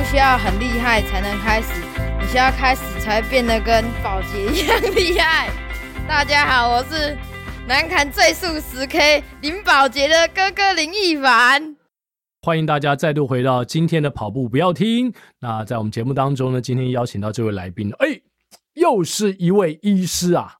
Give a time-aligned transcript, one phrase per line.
[0.00, 1.68] 不需要很厉害才能开始，
[2.18, 5.50] 你需要开始才变得跟保杰一样厉害。
[6.08, 7.14] 大家好，我是
[7.68, 11.76] 南崁最速十 K 林保杰的哥哥林亦凡。
[12.40, 15.12] 欢迎大家再度回到今天的跑步不要听。
[15.38, 18.22] 那在我们节目当中呢，今天邀请到这位来宾，哎，
[18.72, 20.54] 又是一位医师啊！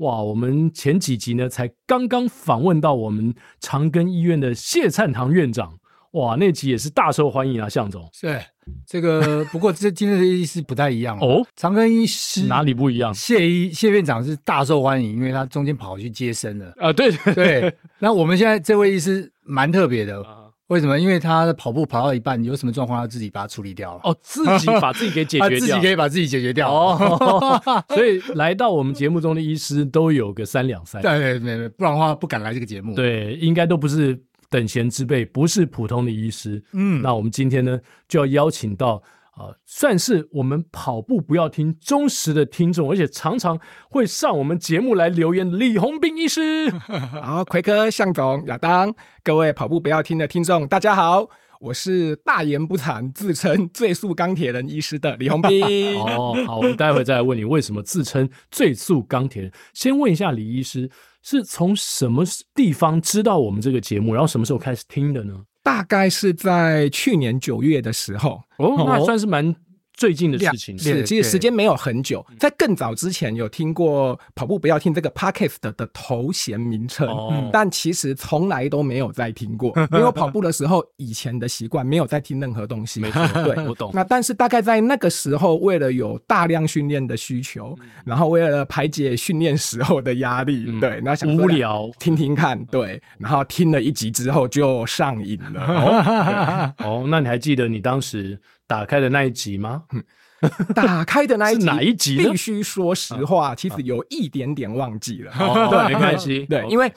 [0.00, 5.78] 哇，我们前几集呢才刚刚访问到我们长庚医院的谢灿堂院长。
[6.12, 8.06] 哇，那集也是大受欢迎啊，向总。
[8.12, 8.38] 是
[8.86, 11.44] 这个，不过这今天的医师不太一样哦。
[11.56, 13.12] 长庚医师哪里不一样？
[13.14, 16.92] 谢医谢院长是大受欢迎，因为他中间跑去接生了啊。
[16.92, 17.74] 对对对。
[17.98, 20.22] 那我们现在这位医师蛮特别的，
[20.66, 20.98] 为什么？
[21.00, 24.00] 因为他的跑步跑到一半，有什么状况，他自己把它处理掉了。
[24.04, 26.70] 哦，自己把自己给解决 掉，自己可以把自己解决掉。
[26.70, 31.00] 哦， 所以来到我们节目中的医师都有个三两三。
[31.00, 32.94] 对对对，不然的话不敢来这个节目。
[32.94, 34.22] 对，应该都不是。
[34.52, 36.62] 等闲之辈，不是普通的医师。
[36.74, 43.58] 嗯，那我们今天呢，就要邀请到啊、呃，算是我们跑步不要听忠实的听众，而且常常
[43.88, 46.70] 会上我们节目来留言的李红斌医师。
[47.24, 51.30] 好，奎哥、向总、亚当，各位跑步不要听的听众，大家好，
[51.62, 55.62] 我是大言不惭自称最速钢铁人医师的李宏斌。
[55.96, 59.52] 哦，好，我们待会再来问你为什么自称最速钢铁人。
[59.72, 60.90] 先问一下李医师。
[61.24, 65.32] 是从什么地方知道我们这个节目，然后什么时候开始听的呢？
[65.62, 69.54] 大概是在去年九月的时候，哦，那算是蛮。
[70.02, 82.98] 最近的事情是，其实时间没有很久，在更早之前有听过“跑步不要听”这个 podcast 的的头衔名称，哦、但其实从来都没有再听过， 因为我跑步的时候以前的习惯没有再听任何东西。
[82.98, 83.92] 没错，对，我懂。
[83.94, 95.62] 那但是大概在那个时候，为了有大量训练的需求，嗯、然后为了排解训练时候的压力，嗯、对，那想无聊听听看，对，然后听了一集之后就上瘾了。
[95.64, 98.36] 哦， 哦，那你还记得你当时？
[98.72, 99.82] 打开的那一集吗？
[100.74, 102.16] 打开的那一集 是哪一集？
[102.16, 105.30] 必须说实话，其实有一点点忘记了。
[105.38, 106.46] 哦，对，没关系。
[106.46, 106.90] 对，因为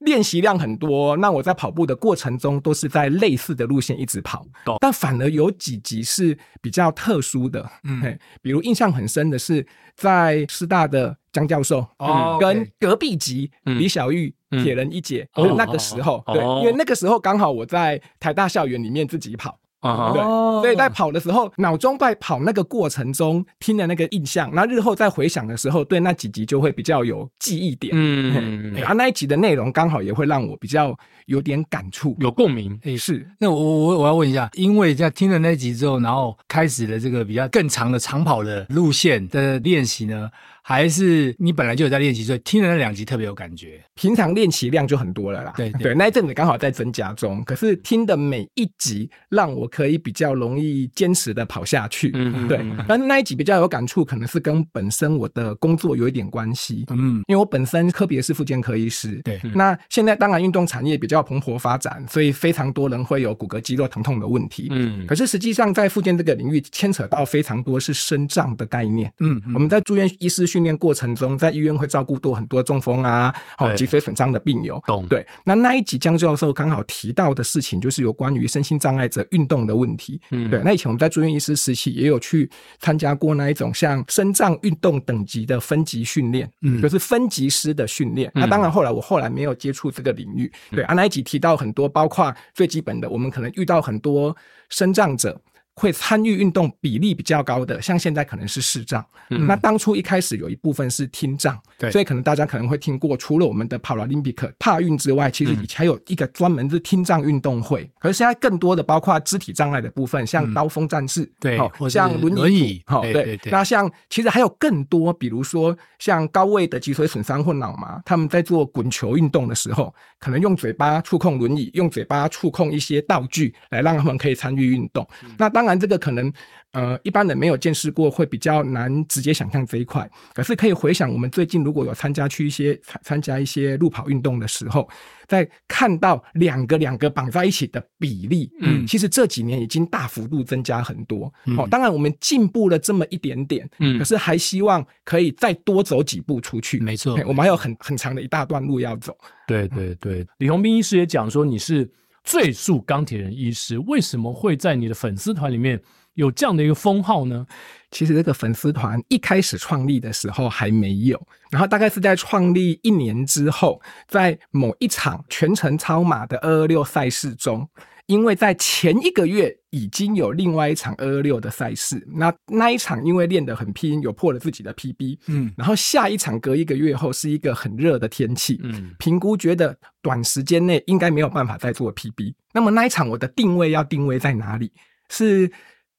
[0.00, 4.44] 练习量很多，那我在跑步的过程中都是在类似的路线一直跑。
[4.80, 7.70] 但反而有几集是比较特殊的。
[7.84, 19.56] 嗯，比如印象很深的是在师大的江教授，哦跟隔壁级李小玉铁人一姐那个时候，对，因为那个时候刚好我在台大校园里面自己跑。
[19.82, 27.92] 啊，对，所以在跑的时候，脑中在跑那个过程中听的那个印象，那日后再回想的时候，对那几集就会比较有记忆点。
[27.94, 32.78] 嗯，然后那一集的内容刚好也会让我比较有点感触，有共鸣。
[32.84, 33.28] 诶，是。
[33.38, 40.30] 那我我我要问一下，因为在听了那集之后，然后开始了这个比较更长的长跑的路线的练习呢？
[40.62, 43.82] 还是你本来就有在练习，所以听了那两集特别有感觉。
[43.94, 45.52] 平常练习量就很多了啦。
[45.56, 47.42] 对对，对，那一阵子刚好在增加中。
[47.44, 52.12] 可是听的每一集，让我可以比较容易坚持的跑下去。
[52.14, 52.48] 嗯嗯。
[52.48, 56.84] 对，但那一集比较有感触，可能是跟本身我的工作有一点关系。
[56.90, 57.22] 嗯。
[57.26, 59.20] 因为我本身特别是复健科医师。
[59.24, 59.40] 对。
[59.54, 64.68] 那现在当然运动产业比较蓬勃发展，所以非常多人会有骨骼肌肉疼痛的问题。
[64.70, 65.04] 嗯。
[65.08, 69.12] 可是实际上在复健这个领域，牵扯到非常多是身障的概念。
[69.18, 69.42] 嗯。
[69.52, 70.46] 我们在住院医师。
[70.52, 74.78] 训练过程中，在医院会照顾多很多中风啊、哦脊髓损伤的病友。
[74.86, 80.20] 懂对，那那一集江教授刚好提到的事情，就是有关于身心障碍者运动的问题。
[80.30, 80.60] 嗯，对。
[80.62, 88.30] 那以前我们在住院医师时期，也有去参加过那一种像身障运动等级的分级训练，嗯，就是分级师的训练。
[88.34, 90.52] 嗯、那当然，后来我后来没有接触这个领域。
[90.70, 94.36] 对，啊，那一集提到很多，包括最基本的，我们可能遇到很多
[94.68, 95.40] 身障者。
[95.74, 99.04] 会参与运动比例比较高的，像现在可能是视障。
[99.30, 107.90] 嗯、那当初一开始有一部分是听障，对，所以可能大家可能会听过，除了我们的 Paralympic 帕运之外，其实以前还有一个专门是听障运动会。
[107.98, 111.58] 可是现在更多的包括肢体障碍的部分，像刀锋战士，对，
[111.88, 125.08] 像轮椅，好，对，那像其实还有更多，比如说像高位的脊髓损伤或脑麻，他们在做滚球运动的时候，可能用嘴巴触控轮椅，用嘴巴触控一些道具，来让他们可以参与运动。
[125.38, 126.32] 那当然，这个可能
[126.72, 130.08] 呃一般人没有见识过，会比较难直接想象这一块。
[130.34, 134.88] 可是可以回想，我们最近如果有参加去一些参参加一些路跑运动的时候，
[135.26, 141.32] 在看到两个两个绑在一起的比例，嗯，其实这几年已经大幅度增加很多。
[141.46, 146.78] 嗯、哦，当然我们进步了这么一点点，嗯，可是还希望可以再多走几步出去。
[146.80, 149.16] 没错，我们还有很很长的一大段路要走。
[149.46, 151.90] 对对对，李宏斌医师也讲说你是。
[152.24, 155.80] 最速钢铁人医师为什么会在你的粉丝团里面
[156.14, 157.46] 有这样的一个封号呢？
[157.90, 161.20] 其实这个粉丝团一开始创立的时候还没有，
[161.50, 167.68] 然后大概是在创立一年之后，在某一场全程超马的二二六赛事中。
[168.06, 184.72] 因为在前一个月已经有另外一场二二六的赛事，那那一场因为练得很拼，有破了自己的 PB，嗯，然后下一场隔一个月后是一个很热的天气，嗯，评估觉得短时间内应该没有办法再做 PB，那么那一场我的定位要定位在哪里？
[185.08, 185.50] 是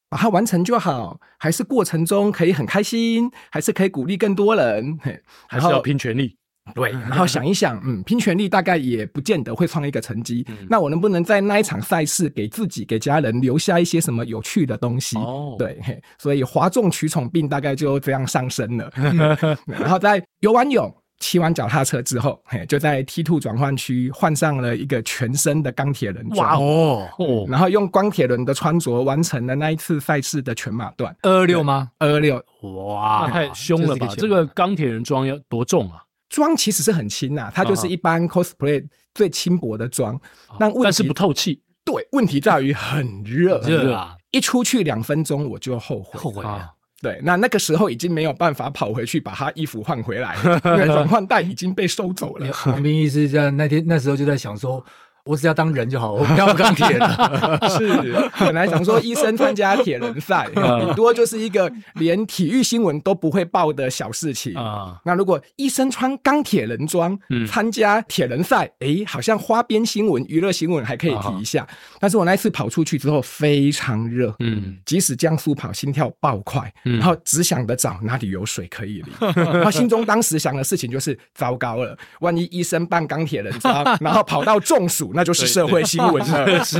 [0.09, 4.99] 把它完成就好，还是过程中可以很开心，还是可以鼓励更多人？
[5.01, 6.37] 嘿，还是要拼全力？
[6.73, 10.45] 对，然后想一想，嗯，拼全力大概也不见得会创一个成绩。
[10.47, 15.17] 嗯、那我能不能在那一场赛事给自己、给家人留下一些什么有趣的东西？
[15.17, 18.89] 哦，对，嘿，所以哗众取宠病大概就这样上升了。
[19.67, 20.89] 然后在游完泳、
[21.19, 26.47] 骑完脚踏车之后，嘿，就在 T two 转换区换上了一个全身的钢铁人装。
[26.47, 31.13] 哇哦，哦，然后用钢铁人的穿着完成了那一次赛事的全马段。
[31.23, 31.89] 二二六吗？
[31.99, 32.41] 二二六。
[32.61, 34.07] 哇，太凶了吧！
[34.17, 36.01] 这个钢铁人装要多重啊？
[36.33, 38.83] 装其实是很轻呐、啊，它就是一般 cosplay
[39.13, 40.19] 最轻薄的妆，
[40.59, 41.61] 但问题但是不透气。
[41.85, 44.15] 对，问题在于很热， 热啊！
[44.31, 46.71] 一出去两分钟我就后悔，后悔啊！
[47.03, 50.35] 对，那那个时候已经没有办法跑回去把他衣服换回来，
[50.65, 52.51] 因为转换带已经被收走了。
[52.51, 54.83] 黄斌医师在那天那时候就在想说。
[55.25, 56.99] 我只要当人就好，我不要钢铁人。
[57.71, 64.99] 是，本来想说医生参加铁人赛， 顶多就是一个连体育新闻都不会报的小事情啊。
[65.05, 67.17] 那如果医生穿钢铁人装
[67.47, 71.65] 参加铁人赛，哎，好像花边新闻、娱乐新闻还可以提一下。
[72.01, 79.05] 但是我那次跑出去之后非常热，嗯，即使江苏跑，心跳爆快，然后只想得找哪里有水可以淋。
[79.35, 85.12] 然后心中当时想的事情就是糟糕了，万一医生扮钢铁人装，然后跑到中暑。
[85.13, 86.79] 那就是社会新闻了， 是。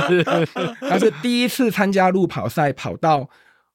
[0.80, 3.28] 但是第一次参加路跑赛，跑到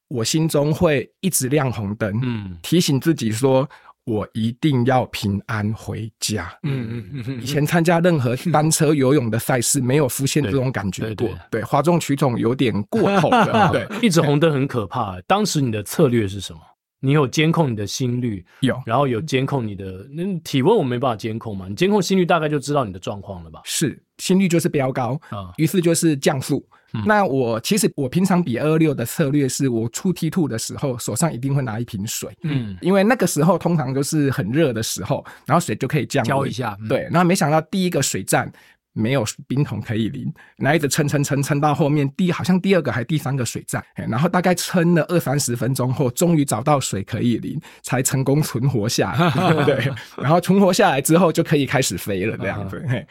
[0.08, 3.70] 我心中会一直亮红灯，嗯，提醒自己说，
[4.06, 6.52] 我一定要平安回家。
[6.64, 7.42] 嗯嗯嗯。
[7.42, 11.30] 以前参加任何单车、游泳的赛事，没有出现这种感觉过。
[11.52, 13.70] 对，哗众取宠有点过头了。
[13.74, 15.20] 对，一直红灯很可怕。
[15.28, 16.60] 当时你的策略是什么？
[17.00, 21.68] 你有监控你的心率，有，然后有监控你的那体温，我没办法监控嘛？
[21.68, 23.62] 你监控心率，大概就知道你的状况了吧？
[23.64, 26.66] 是，心率就是飙高啊，于是就是降速。
[26.94, 36.76] 嗯、那我其实我平常比二二六的策略是，我出 T two 的时候手上一定会拿一瓶水，嗯，因为那个时候通常就是很热的时候，然后水就可以降温一下。
[36.82, 38.52] 嗯、对，那没想到第一个水站。
[39.00, 49.64] 没有冰桶可以淋，然后一直撑撑撑撑到后面第好像第二个还第三个水站，然后大概撑了二三十分钟后，终于找到水可以淋，才成功存活下来。
[49.66, 52.86] 对，然后存活下来之后就可以开始飞了这样子。
[52.88, 53.06] 嘿，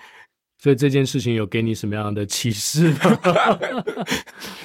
[0.59, 2.99] 所以这件事情有给你什么样的启示呢？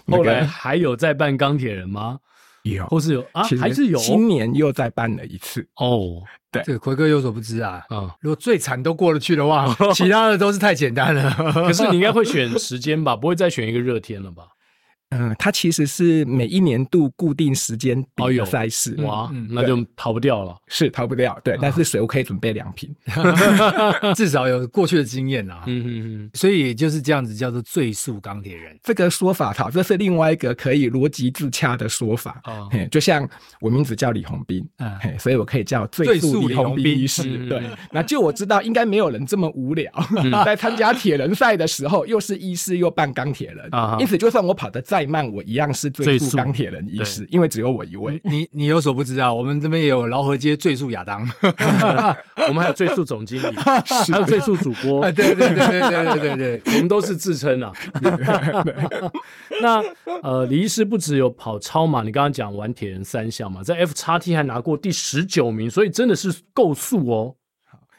[0.11, 2.19] 后来还有在扮钢铁人吗？
[2.63, 3.43] 有，或是有啊？
[3.59, 3.99] 还是有？
[3.99, 6.21] 今年又再办了一次哦。
[6.51, 7.83] 对，这个奎哥有所不知啊。
[7.89, 11.31] 嗯，如果最惨都过得去的话， 其他的都是太简单了。
[11.53, 13.15] 可是你应该会选时间吧？
[13.15, 14.43] 不会再选一个热天了吧？
[15.13, 21.39] 嗯，它其实是每一年度固定时间比的赛事，哇，那就逃不掉了，是逃不掉。
[21.43, 22.93] 对，但是水我可以准备两瓶，
[24.15, 25.63] 至少有过去的经验啊。
[25.67, 32.41] 嗯嗯嗯，所以也就是这样子叫做最速钢铁人这个说法，好，这是另外一个可以逻辑自洽的说法。
[32.45, 33.27] 哦，嘿就像
[33.61, 37.23] 我名字叫李宏斌，嗯，所以我可以叫最速李宏斌医师。
[37.47, 39.91] 对，那就我知道应该没有人这么无聊，
[40.45, 48.19] 在参加铁人赛的时候又是医师又扮钢铁人，因此就算我跑得再再慢，我一样是最速钢铁人医师，因为只有我一位。
[48.23, 51.27] 你你有所不知道，我们这边也有劳合街最速亚当，
[52.47, 55.01] 我们还有最速总经理， 还有最速主播。
[55.11, 57.71] 对对对对对对对对，我们都是自称啊。
[59.61, 59.83] 那
[60.21, 67.35] 呃，李医师不只有跑超马，你刚刚讲玩铁人三项嘛，在 F 叉 T 还拿过第十九名，所以真的是够速哦。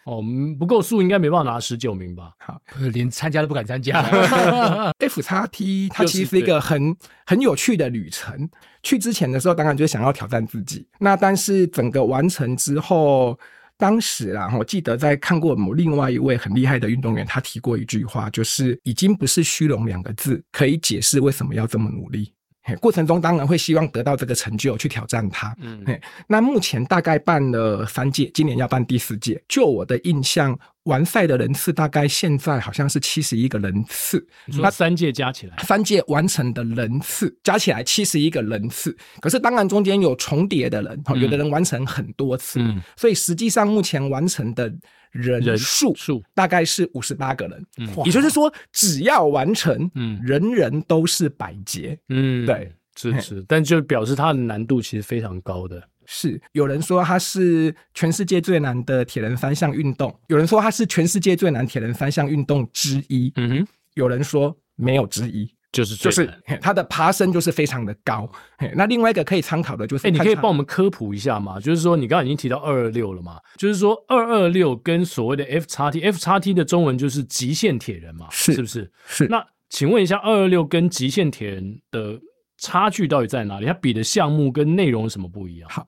[0.05, 0.23] 哦，
[0.59, 2.33] 不够数，应该没办法拿十九名吧？
[2.39, 2.61] 好，
[2.93, 4.03] 连参加都不敢参加。
[5.01, 6.95] F 叉 T 它其实是一个很
[7.25, 8.49] 很有趣的旅程。
[8.83, 10.87] 去之前的时候，当然就想要挑战自己。
[10.99, 13.39] 那但是整个完成之后，
[13.79, 22.34] 当时啊，我记得在看过某另外一位很厉害的运动员，他提过一句话，就是已经不是虚荣两个字可以解释为什么要这么努力。
[22.81, 25.55] 过程中当然会希望得到这个成就，去挑战它。
[25.61, 25.85] 嗯，
[26.27, 29.43] 那目前大概办了三届，今年要办第四届。
[29.49, 34.27] 就我的印象，完赛的人次大概现在好像是七十一个人次。
[34.47, 38.97] 那三届加起来，三届完成的人次加起来七十一个人次。
[39.21, 42.61] 可是当然中间有重叠的人，有的人完成很多次。
[42.61, 44.73] 嗯，所以实际上目前完成的。
[45.15, 55.83] 人数数大概是五十八个人，嗯，也就是说，只要完成，嗯，人人都是百杰，嗯，对，是是，但就表示它的难度其实非常高的。
[56.05, 56.41] 是。
[56.53, 65.49] 有人说它是全世界最难的铁人三项运动，有人说它是全世界最难铁人三项运动之一，嗯哼，有人说没有之一。
[65.75, 68.31] 就是就是，它的爬升就是非常的高。
[68.75, 71.59] 那另外一个可以参考的就是，哎，你可以帮我们科普一下吗？
[71.59, 73.41] 就是说，你刚刚已经提到二二六了嘛？
[73.57, 78.29] 就是说，二二六跟所谓的 F 叉 T，F 叉 T 的中文就是极限铁人嘛？
[78.31, 78.93] 是，是不是？
[79.07, 79.27] 是。
[79.27, 82.21] 那请问一下，二二六跟极限铁人的
[82.57, 83.67] 差距到底在哪里？
[83.67, 85.69] 它比的项目跟内容有什么不一样？
[85.69, 85.85] 好。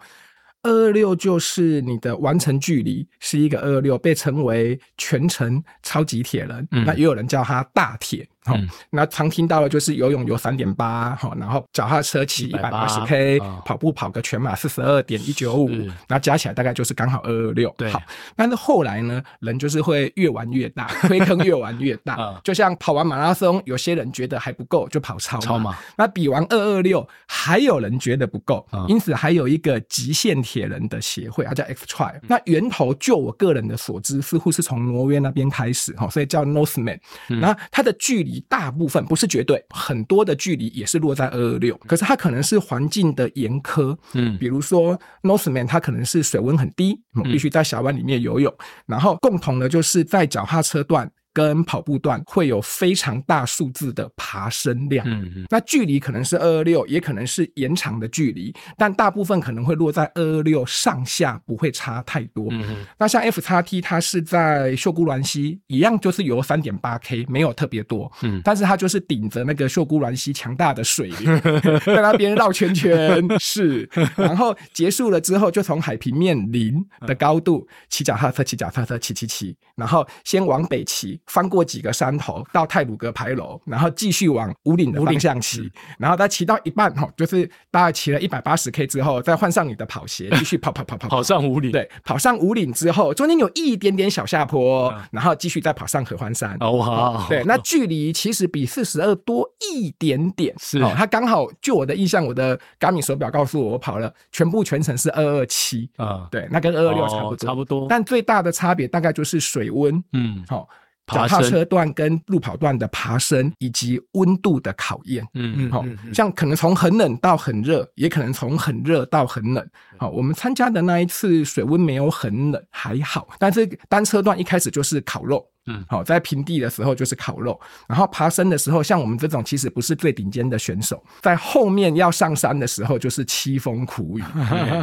[0.62, 8.28] 二二六就是你的完成距离是一个二二六，被称为全程超级铁人，嗯、那也有人叫它大铁。
[8.54, 15.70] 嗯，那常听到的就是游泳游三点八，然后脚踏车骑一百八十 K，跑步跑个全马四十二点一九五，
[16.08, 17.74] 那加起来大概就是刚好二二六。
[17.76, 18.00] 对，好，
[18.36, 22.40] 但是后来呢，人就是会越玩越大， 推坑越玩越大。
[22.44, 25.76] 就像跑完马拉松，有些人觉得还不够，就跑超超马。
[25.96, 32.20] 那比完二二六，还有人觉得不够，因此还有一个极限铁人的协会，它叫 X Trial。
[32.28, 36.98] 那源头就我个人的所知，似乎是从挪威那边开始，哈，所以叫 Northman。
[37.28, 38.35] 那它的距离。
[38.48, 48.52] 大部分不是绝对，很多的距离也是落在二二六，可是它可能是环境的严苛，嗯，比如说 Northman 它可能是水温很低，必须在峡湾里面游泳，
[48.86, 51.10] 然后共同的就是在脚踏车段。
[51.36, 62.46] 跟跑步段会有非常大数字的爬升量，嗯嗯，那距离可能是二二六，也可能是延长的距离，但大部分可能会落在二二六上下，不会差太多。
[62.52, 71.38] 嗯嗯，那像 F 叉 T，它是在秀姑峦溪一样，就是游三点八 K，没有特别多，嗯，但是它就是顶着那个秀姑峦溪强大的水流，
[71.84, 81.20] 在那边绕圈圈，是，然后结束了之后，就从海平面零的高度骑脚踏车，骑脚踏车，骑骑骑，然后先往北骑。
[81.26, 91.72] 翻过几个山头到泰鲁阁牌楼，然后继续往五岭的方向骑，然后他骑到一半哈，就是大概骑了一百八十 K 之后，再换上你的跑鞋，继续跑跑跑跑跑上五岭。
[91.72, 96.56] 对，跑上五岭之后，中间有一点点小下坡，然后继续再跑上合欢山。
[96.60, 97.26] 哦，好。
[97.28, 107.86] 对，那距离其实比四十二多一点点，是哦，它刚好就我的印象，我的 Garmin 手表告诉我，我跑了全部全程是二二七啊，对，那跟二二六差不多，差不多。
[107.88, 110.68] 但最大的差别大概就是水温，嗯，好。
[111.06, 119.64] 脚踏车段跟路跑段的爬升，以及温度的考验，嗯嗯，好，像可能从很冷到很热，也可能从很热到很冷。
[119.96, 123.28] 好，我们参加的那一次水温没有很冷，还好。
[123.38, 134.22] 但是单车段一开始就是烤肉，嗯，好，在平地的时候就是烤肉，然后爬升的时候，像我们这种其实不是最顶尖的选手，在后面要上山的时候就是凄风苦雨，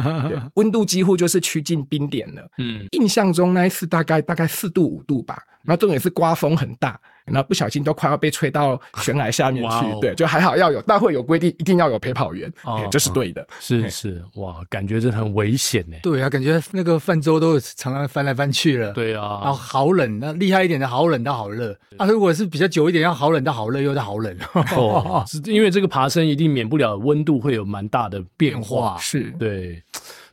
[0.54, 2.48] 温度几乎就是趋近冰点了。
[2.58, 5.38] 嗯，印象中那一次大概大概四度五度吧。
[5.66, 9.76] 那重点是刮风很大，然后不小心都快要被吹到悬崖下面去。
[9.86, 12.52] 哦、对，就还好要有大会有规定，一定要有陪跑员，
[12.90, 13.42] 这、哦、是对的。
[13.42, 15.96] 哦、是是，哇，感觉真的很危险呢。
[16.02, 18.92] 对啊，感觉那个泛舟都常常翻来翻去了。
[18.92, 21.76] 对啊，然后好冷，那厉害一点的好冷到好热。
[21.96, 24.36] 啊，如果是比较久一点，要好冷到好热，又到好冷。
[24.76, 28.96] 哦，是因为这个爬升一定免不了温度会有蛮大的变化。
[28.98, 29.82] 是对。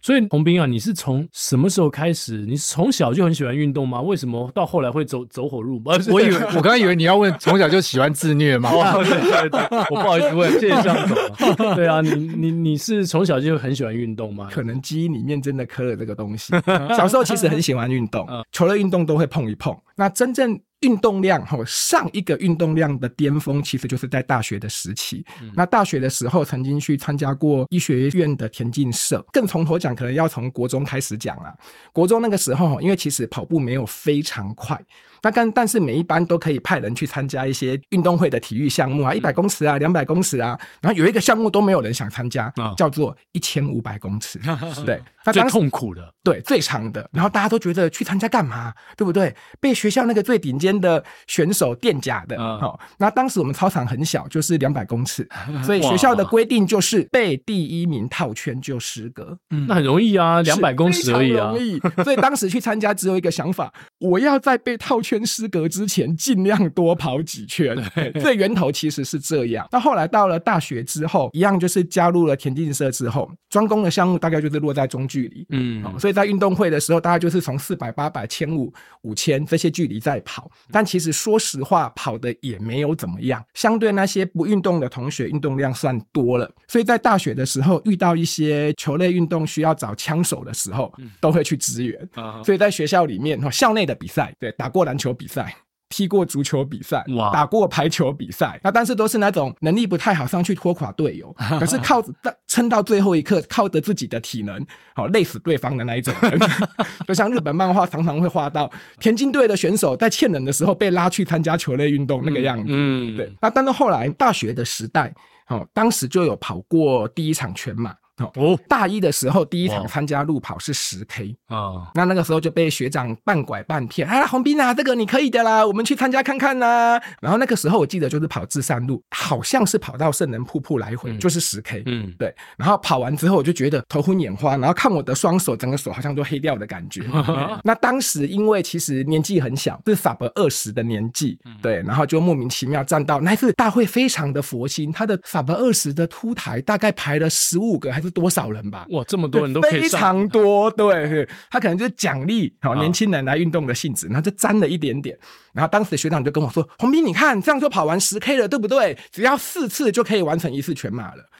[0.02, 2.46] 所以洪斌啊，你是从什么时候开始？
[2.48, 4.02] 你是从小就很喜欢运动吗？
[4.02, 5.94] 为什么到后来会走走火入魔？
[6.10, 8.72] 我以为我刚刚以为你要问从小就喜欢自虐吗？
[9.04, 11.16] 对对对，我不好意思问，谢谢向总。
[11.76, 14.48] 对啊，你你你是从小就很喜欢运动吗？
[14.52, 16.54] 可能基因里面真的刻了这个东西。
[16.98, 19.76] 小时候其实很喜欢运动，除了运动都会碰一碰。
[19.96, 25.24] 那真正运动量哈，上一个运动量的巅峰，其实就是在大学的时期。
[25.42, 29.24] 嗯、那大学的时候，曾经去参加过医学院的田径社。
[29.32, 31.54] 更从头讲，可能要从国中开始讲了。
[31.94, 34.80] 国中那个时候，因为其实跑步没有非常快。
[35.22, 44.40] 但但是每一班都可以派人去参加一些运动会的体育项目啊，一百公尺啊，两百公尺啊，然后有一个项目都没有人想参加，叫做一千五百公尺，
[44.84, 45.00] 对，
[45.32, 49.36] 最痛苦的，对，最长的，然后大家都觉得去参加干嘛，对不对？
[49.60, 55.28] 被学校那个最顶尖的选手垫甲的，好，那当时我们操场很小，就是两百公尺，
[55.64, 65.11] 所以学校的规定就是被第一名套圈就失格，嗯，那很容易啊，两百公尺而已啊，容易，所以当时去参加只有一个想法， 我要在被套圈。
[65.12, 67.78] 圈失格之前，尽量多跑几圈。
[68.22, 69.68] 最源头其实是这样。
[69.70, 75.46] 那后来到了大学之后，一样就是加入了田径社之后，专攻的项目大概就是落在中距离。
[75.50, 80.50] 嗯，所以在运动会的时候，大概就是从四百、八百、千五、五千这些距离在跑。
[80.72, 83.44] 但其实说实话，跑的也没有怎么样。
[83.54, 86.50] 相对那些不运动的同学，运动量算多了。
[86.70, 92.10] 所以在大学的时候，遇到一些球类运动需要找枪手的时候，都会去支援。
[92.46, 95.56] 所以在学校里面，校内的比赛，对，打过篮球比赛，
[95.90, 102.02] 踢过足球比赛，哇打过排球比赛，那但是都是那种能力不太好，上去拖垮队友， 可是靠
[102.48, 104.66] 撑到最后一刻，靠着自己的体能，
[104.96, 106.40] 好累死对方的那一种人。
[107.08, 112.66] 就像日本漫画常常会画到田径队的选手在欠人的时候被拉去参加球类运动那个样子。
[112.70, 113.34] 嗯，对。
[113.42, 115.14] 那但是后来大学的时代，
[115.48, 117.96] 哦，当时就有跑过第一场全马。
[118.36, 127.00] 哦，大一的时候第一场参加路跑是十 K 啊，那那个时候就被学长半拐半骗，啊，宏斌啊，这个你可以的啦，我们去参加看看呐。
[127.22, 132.34] 然后那个时候我记得就是跑至善路，好像是跑到圣人瀑布来回，就是十 K，嗯，对。
[132.58, 137.04] 然后跑完之后我就觉得头昏眼花，然后看我的双手，整个手好像都黑掉的感觉。
[137.64, 148.86] 那当时因为其实年纪很小，是 sub 二十的年纪，对，然后就莫名其妙站到那次大会非常的佛心，他的 sub 二十的凸台大概排了十五个还是多少人吧？
[148.92, 150.70] 哇，这么多人都非常多。
[150.72, 155.18] 对，他可能就是奖励好年轻人来运动的性质，然后就沾了一点点。
[155.54, 158.98] 然后当时学长就跟我说：“红斌，你看这样就跑完十 K 了，对不对？
[159.12, 161.24] 只要四次就可以完成一次全马了。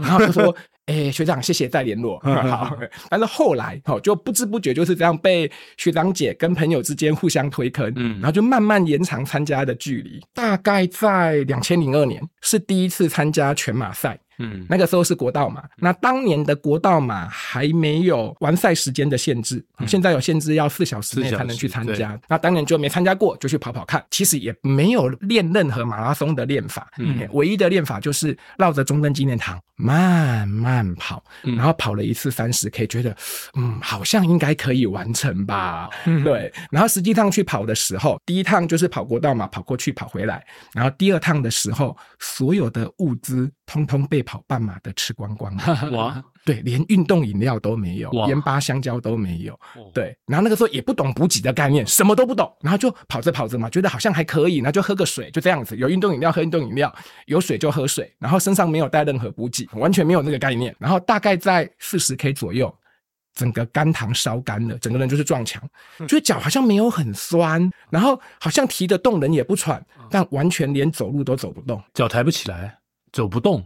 [0.00, 0.54] 然后就说
[0.86, 2.74] ：“哎、欸，学长，谢谢，再联络。”好。
[3.10, 10.18] 但是后来哦，就不知不觉就是这样被学长姐跟朋友之间互相推坑，嗯，然后就慢慢延长参加的距离。
[10.32, 14.18] 大概在两千零二年是第一次参加全马赛。
[14.42, 22.18] 嗯，那个时候是国道嘛，那当年的国道嘛还没有完赛时间的限制，嗯、现在有限制要四小时内才能去参加。
[22.28, 24.04] 那当年就没参加过，就去跑跑看。
[24.10, 33.16] 其实也没有练任何马拉松的练法，嗯，唯一的练法就是绕着中正纪念堂慢慢跑，然后跑了一次三十 K，觉得
[33.54, 36.52] 嗯好像应该可以完成吧，嗯、对。
[36.70, 44.31] 然后实际上去跑的时候，第一趟就是跑国道嘛，跑过去跑回来，然后第二趟的时候，所有的物资通通被跑。
[44.32, 45.54] 跑半马的吃光光
[45.92, 46.24] 哇！
[46.42, 49.60] 对，连运动饮料都没有，盐巴香蕉都没有。
[49.92, 55.76] 对，然后那个时候也不懂补给的概念，什么都不懂，然后就跑着跑着嘛，觉得好像还可以，然后就喝个水，就这样子。
[55.76, 56.90] 有运动饮料喝运动饮料，
[57.26, 60.74] 有水就喝水，然后身上没有带任何补给，完全没有那个概念。
[60.78, 62.74] 然后大概在四十 K 左右，
[63.34, 65.62] 整个肝糖烧干了，整个人就是撞墙，
[66.08, 72.78] 觉得脚好像没有很酸，然后好像提得动，人也不喘，但完全连走路都走不动，脚抬不起来，
[73.12, 73.64] 走不动。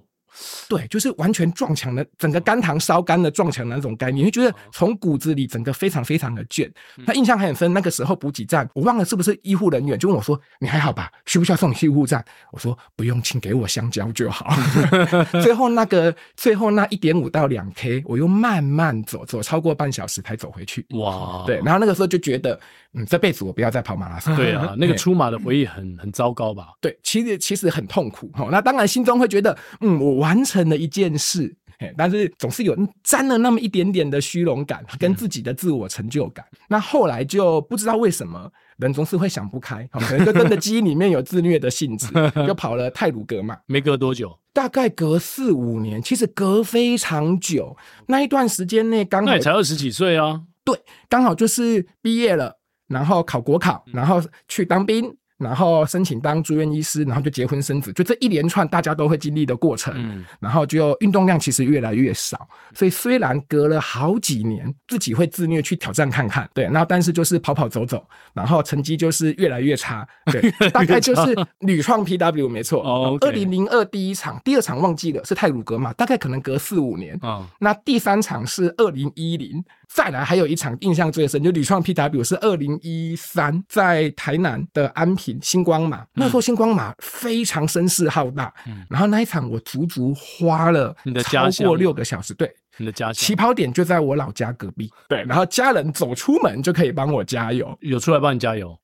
[0.69, 6.71] 对，就是完全撞墙的，整个肝糖烧干的撞墙的那种概念，你会觉得从骨子里整个非常非常的倦。
[7.07, 11.11] 他印象还很深，那个时候补给站，我忘了是不是医护人员就问我说：“你还好吧？
[11.27, 14.55] 需不需要送你去医护站？”我说：“不用，请给我香蕉就好。
[15.43, 20.85] ”最后那个最后那一点五到两 K，我又慢慢走，走超过半小时才走回去。
[20.91, 22.59] 哇，对，然后那个时候就觉得，
[22.97, 24.35] 嗯，这辈子我不要再跑马拉松。
[24.35, 26.71] 对啊， 那个出马的回忆很很糟糕吧？
[26.81, 28.49] 对，其实其实很痛苦哈。
[28.51, 30.17] 那当然心中会觉得，嗯，我。
[30.27, 31.55] 完成了一件事，
[31.97, 36.45] 但是总是有沾了那么一点点的虚荣感，跟自己的自我成就感。
[36.53, 42.09] 嗯、那后来就不知道为什么，人总是会想不开，可能就真的基因里面有自虐的性质，
[42.47, 43.59] 就跑了泰鲁格嘛。
[43.67, 47.77] 没隔多久，大概隔四五年，其实隔非常久。
[48.07, 50.41] 那一段时间内，刚好才二十几岁啊。
[50.65, 50.77] 对，
[51.09, 55.15] 刚好就是毕业了，然后考国考，然后去当兵。
[55.39, 59.93] 然后申请当住院医师，然后就结婚生子，就这一连串大家都会经历的过程。
[59.95, 72.83] 嗯，然后就运动量其实越来越少，所以虽然隔了好几年，自己会自虐去挑战看看，对，然后但是就是跑跑走走，然后成绩就是越来越差， 对，大概就是屡创 PW 没错。
[72.83, 77.15] 哦，二零零二第一场，第二场忘记了是泰鲁格嘛，大概可能隔四五年。
[77.21, 90.95] 哦，那第三场是二零一零，再来还有一场印象最深，就屡创 PW 是二零一三在台南的安平星光马，那时候星光马非常声势浩大，嗯，然后那一场我足足花了
[91.25, 93.15] 超过六个小时，对，你的家乡。
[93.15, 98.79] 起跑点就在我老家隔壁，对，然后家人走出门就可以帮我加油，有出来帮你加油？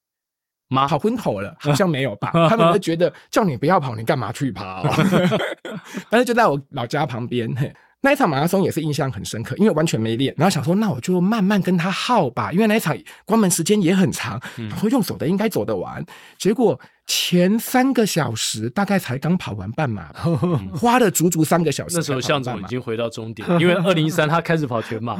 [0.68, 0.88] 吗？
[0.88, 2.30] 跑昏头了，好像没有吧？
[2.48, 4.82] 他们会觉得叫你不要跑，你干嘛去跑？
[6.08, 7.70] 但是就在我老家旁边，嘿。
[8.04, 16.04] 那一场马拉松也是印象很深刻，因为完全没练，然后想说那我就慢慢跟他耗吧，因为那一场关门时间也很长，然后用走的应该走得完。
[16.36, 20.08] 结果前三个小时大概才刚跑完半马，
[20.74, 21.96] 花了足足三个小时。
[21.96, 25.16] 那时候向总已经回到终点，因为二零一三他开始跑全马，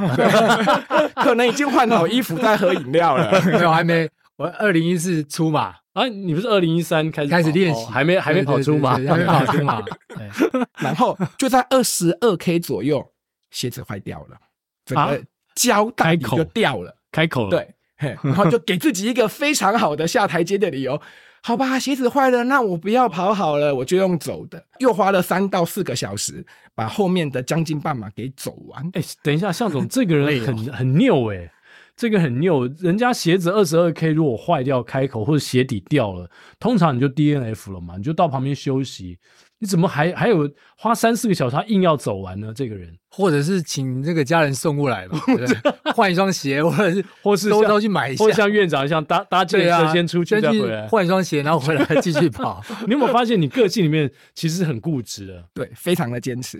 [1.23, 4.09] 可能已经换好衣服在喝饮料了， 没有还没。
[4.35, 5.82] 我二零一四出马。
[5.93, 9.81] 啊，你不是二零一三开始开始练习，还没还没跑出吗， 还没跑出吗，
[10.81, 13.11] 然后就在二十二 K 左右，
[13.51, 14.37] 鞋子坏掉了，
[14.85, 15.23] 整个
[15.55, 20.99] 胶带就掉了，开口了，对，然后就给自己一个非常好的下台阶的理由，
[21.43, 28.83] 好吧，鞋子坏了，那我不要跑好了，我就用走的，又花了三到四个小时把后面的将近半马给走完。
[28.93, 31.52] 哎，等一下，向总这个人很很拗哎。
[31.95, 36.29] 这个很拗，人家鞋子二十二 K 如果坏掉开口或者鞋底掉了，
[36.59, 39.17] 通常你就 DNF 了嘛，你就到旁边休息。
[39.59, 42.51] 你怎么还还有花三四个小时，他硬要走完呢？
[42.53, 45.19] 这个人，或者是请这个家人送过来嘛，
[45.93, 49.59] 换一双鞋，或者是 或是都都去买一下，或像院长一样搭搭车
[49.91, 52.59] 先出去再回来，换一双鞋，然后回来继续跑。
[52.87, 55.43] 你有没有发现你个性里面其实很固执的？
[55.53, 56.59] 对，非常的坚持。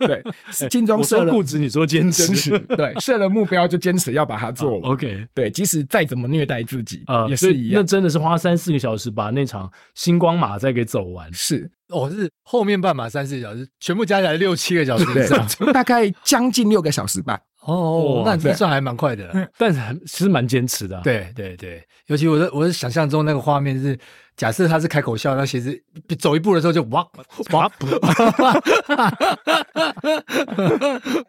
[0.00, 0.20] 对，
[0.68, 4.92] 精装设了固执，你说坚持，对，设了目标就坚持要把它做完。
[4.92, 7.80] OK，对，即使再怎么虐待自己，呃，也是一样。
[7.80, 11.70] 那真的是花三四个小时把那场星光马再给走完，是。
[11.88, 15.91] 哦，是后面半马三四个小时，全部加起来六七个小时以上，大概
[16.24, 17.38] 将近六个小时吧。
[17.64, 21.00] 哦，那这算还蛮快的，但是其实蛮坚持的。
[21.04, 23.96] 对对对，尤其我的我的想象中那个画面是，
[24.36, 25.80] 假设他是开口笑，那其实
[26.18, 27.06] 走一步的时候就哇
[27.52, 27.70] 哇，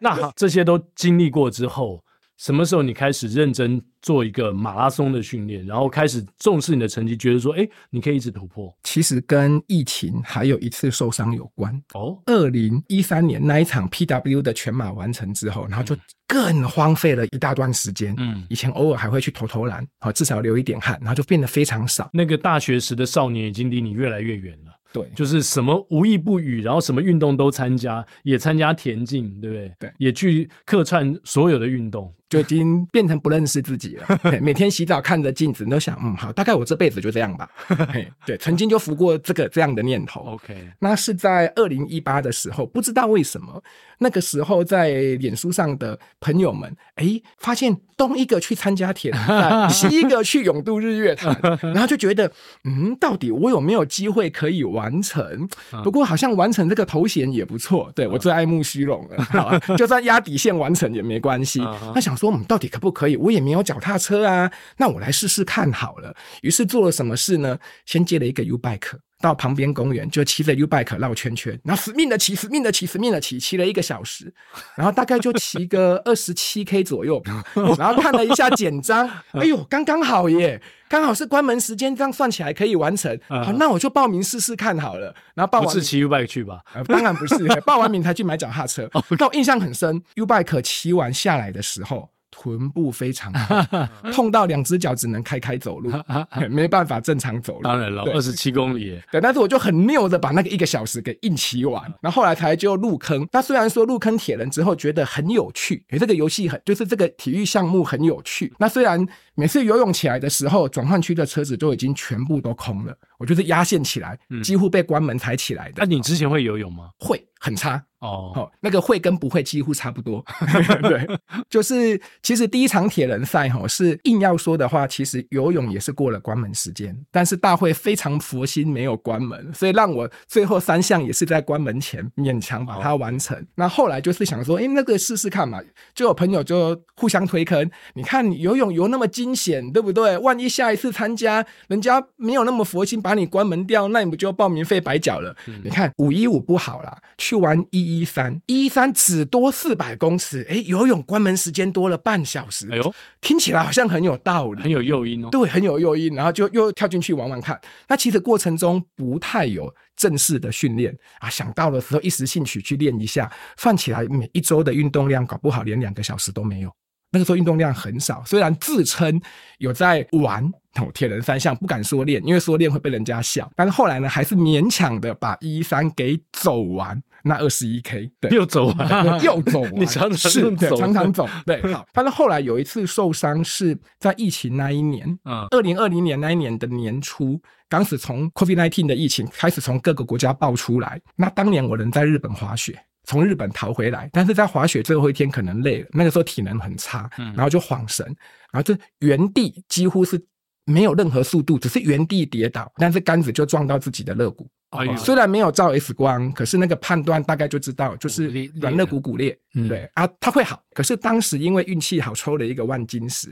[0.00, 2.02] 那这些都经历过之后，
[2.36, 8.76] 什么时候你开始认真做一个马拉松的训练，然后开始重视你的成绩，觉得说，哎，你可以一直突破。
[8.82, 12.18] 其实跟疫情还有一次受伤有关哦。
[12.26, 18.14] 二零一三年那一场 PW 的全马完成之后，然后就更荒废了一大段时间。
[18.18, 22.10] 嗯，以前偶尔还会去投投篮，好至少流一点汗，然后就变得非常少。
[22.12, 24.72] 那个大学时的少年已经离你越来越远了。
[24.92, 29.72] 对，就是什么无意不语，然后什么运动都参加，也参加田径，对不对？
[29.80, 32.14] 对，也去客串所有的运动。
[32.34, 34.20] 就已经变成不认识自己了。
[34.42, 37.48] 每天洗澡看着镜子，你都想，嗯，好，大概我这辈子就这样吧。
[38.26, 40.20] 对，曾经就浮过这个这样的念头。
[40.22, 43.62] OK，那是在二零一八的时候，不知道为什么，
[43.98, 44.88] 那个时候在
[45.20, 52.28] 脸书上的朋友们，哎，发现东一个去参加田赛，西一个去勇渡日月潭， 然后就觉得，
[52.64, 55.48] 嗯，到底我有没有机会可以完成？
[55.84, 57.92] 不过好像完成这个头衔也不错。
[57.94, 61.60] 对，我最爱慕虚荣了，好，就算压底线完成也没关系。
[61.94, 62.23] 他想说。
[62.24, 63.16] 说我们到底可不可以？
[63.16, 66.14] 我也没有脚踏车啊，那我来试试看好了。
[66.42, 67.58] 于是做了什么事呢？
[67.84, 74.32] 先借了一个 U bike 到旁边公园，就骑着 U bike 绕圈圈，然后死命的骑，死命的骑，死命的骑，骑了一个小时，
[74.76, 77.22] 然后大概就骑个 二十七 K 左右，
[77.78, 83.18] 然后看了一下简章，哎呦，刚刚好耶，刚好是关门时间，这样算起来可以完成。
[83.28, 85.14] 好，那我就报名试试看好了。
[85.34, 86.60] 然后报完不是骑 U bike 去吧？
[86.74, 88.88] 呃，当然不是，报完名才去买脚踏车。
[89.18, 92.10] 但我印象很深，U bike 骑完下来的时候。
[92.36, 95.92] 臀部非常痛， 痛到两只脚只能开开走路，
[96.50, 97.62] 没办法正常走路。
[97.62, 99.20] 当然了，二十七公里，对。
[99.20, 103.26] 但是我就很拗的把那个一个小时给硬骑完， 然后后来才就入坑。
[103.30, 108.52] 那虽然说入坑铁人之后觉得很有趣，诶，这个游戏很就是这个体育项目很有趣。
[108.58, 115.74] 那虽然每次游泳起来的时候，转换区的车子都已经全部都空了，我就是压线起来，几乎被关门才起来的。
[115.78, 116.90] 那你之前会游泳吗？
[116.98, 117.82] 会，很差。
[118.00, 120.22] 哦，哦，那个会跟不会几乎差不多，
[120.82, 121.08] 对，
[121.48, 133.34] 就是其实第一场铁人赛哈是硬要说的话，其实游泳也是过了关门时间，但是大会非常佛心没有关门，所以让我最后三项也是在关门前勉强把它完成。
[133.38, 135.58] 哦、那后来就是想说，哎，那个试试看嘛，
[135.94, 140.18] 就有朋友就互相推坑，你看你游泳游那么惊险，对不对？
[140.18, 145.34] 万一下一次参加人家没有那么佛心把你关门掉，那你不就报名费白缴了？
[145.46, 147.94] 嗯、你看五一五不好啦，去玩一。
[147.94, 155.28] 一三一三只多四百公尺，哎，游泳关门时间多了半小时，哎呦，听起来好像很有道理，很有诱因哦。
[155.30, 157.60] 对，很有诱因，然后就又跳进去玩玩看。
[157.86, 166.74] 那其实过程中不太有正式的训练啊，想到的时候一时兴趣去练一下，算起来每一周的运动量搞不好连两个小时都没有。
[167.14, 169.20] 那个时候运动量很少，虽然自称
[169.58, 170.44] 有在玩
[170.80, 173.48] 哦，铁人三项，不敢说练，因为说练会被人家笑。
[173.54, 177.00] 但是后来呢，还是勉强的把一三给走完。
[177.26, 181.86] 那二十一 K，对，又走完， 又走完， 你常常是对，常常走，对，好。
[181.90, 191.00] 但是后来有一次受伤是在疫情那一年，嗯，二零二零年那一年的年初，当时从 COVID-19 的疫情开始从各个国家爆出来。
[191.16, 198.04] 那当年我人在日本滑雪，从日本逃回来，但是在滑雪最后一天可能累了，那个时候体能很差，然后就晃神，
[198.52, 200.22] 然后就原地几乎是
[200.64, 204.48] 没有任何速度，只是原地跌倒，但是杆子就撞到自己的肋骨。
[204.96, 208.28] 虽然没有照 X 光，可是那个判断大概就知道，就是
[208.60, 209.36] 软肋骨骨裂。
[209.68, 210.60] 对啊，它会好。
[210.74, 213.28] 可是当时因为运气好，抽了一个万金石。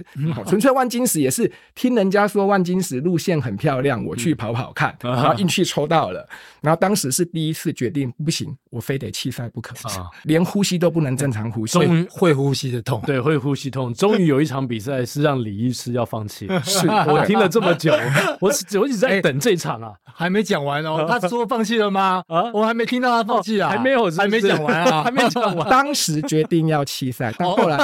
[0.46, 6.24] 纯粹万金石也是听人家说万金石路线很漂亮，我去跑跑看，然后运气抽到了。
[6.60, 9.74] 然后当时是第一次决定不行，我非得弃赛不可，
[10.22, 13.02] 连呼吸都不能正常呼吸，终于会呼吸的痛。
[13.04, 13.92] 对，会呼吸痛。
[13.92, 16.46] 终于有一场比赛是让李医师要放弃。
[16.62, 17.92] 是 我听了这么久，
[18.38, 21.04] 我我一直在等这场啊，还没讲完哦。
[21.10, 22.22] 他说放弃了吗？
[22.28, 25.68] 啊，我还没听到他放弃啊，还没有，还没讲完啊， 还没讲完。
[25.68, 27.78] 当时决定要弃赛，但后来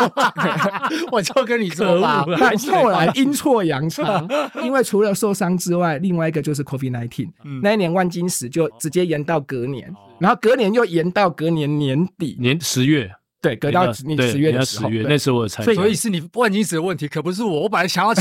[1.11, 4.23] 我就跟你说吧，但 后来阴错阳差，
[4.63, 7.29] 因为除了受伤之外，另外一个就是 COVID-19，
[7.63, 13.11] 那一年万金石就直接延到隔年，然后隔年又延到隔年年底，年十月。
[13.41, 17.63] 对，隔到你十月的时候，那时候我才，所以是你万金石的问题，可不是我。
[17.63, 18.21] 我本来想要去，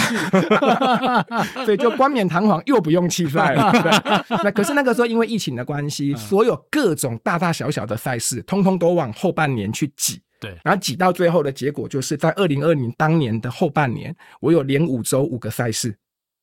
[1.65, 4.25] 所以就冠冕堂皇又不用弃赛 了。
[4.43, 10.21] 那可是那个时候因为疫情的关系，所有各种大大小小的赛事，通通都往后半年去挤。
[10.39, 15.97] 对，然后挤到最后的结果，就是在二零二零当年的后半年，我有连五周五个赛事，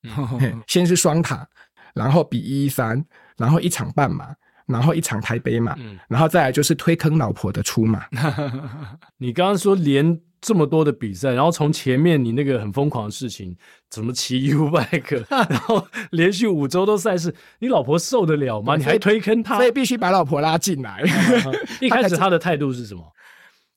[0.66, 1.46] 先是双塔，
[1.94, 3.04] 然后比一一三，
[3.36, 4.34] 然后一场半马。
[4.66, 8.04] 然后一场台北马，嗯、然后再来就是推坑老婆的出马。
[9.18, 13.56] 你刚刚说连这么多的比赛，然后从前面你那个很疯狂的事情，
[13.90, 18.76] 怎么骑 U bike， 然后连续五周都赛事，你老婆受得了吗？
[18.76, 21.02] 你还推坑她，所以必须把老婆拉进来。
[21.80, 23.02] 一开始她的态度是什么？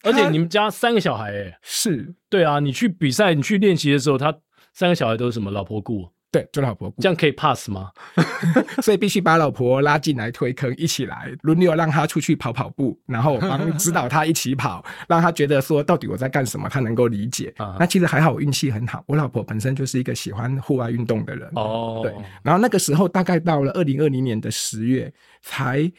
[0.03, 4.33] 而且你们家三个小孩、欸，哎，是对啊，你去比赛，你去练习的时候，他
[4.73, 5.49] 三个小孩都是什么？
[5.51, 6.07] 老婆顾。
[6.29, 7.89] 对，做老婆这样可以 pass 吗？
[8.83, 17.53] 所以必须把老婆拉进来推坑，一起来轮流让他出去跑跑步，然后帮指导他一起跑，让他觉得说到底我在干什么，他能够理解。
[17.79, 21.49] 那其实还好，我运气很好，我老婆本身就是一个喜欢户外运动的人。
[21.55, 22.13] 哦，对。
[22.43, 25.11] 然后那个时候大概到了二零二零年的十月，
[25.41, 25.89] 才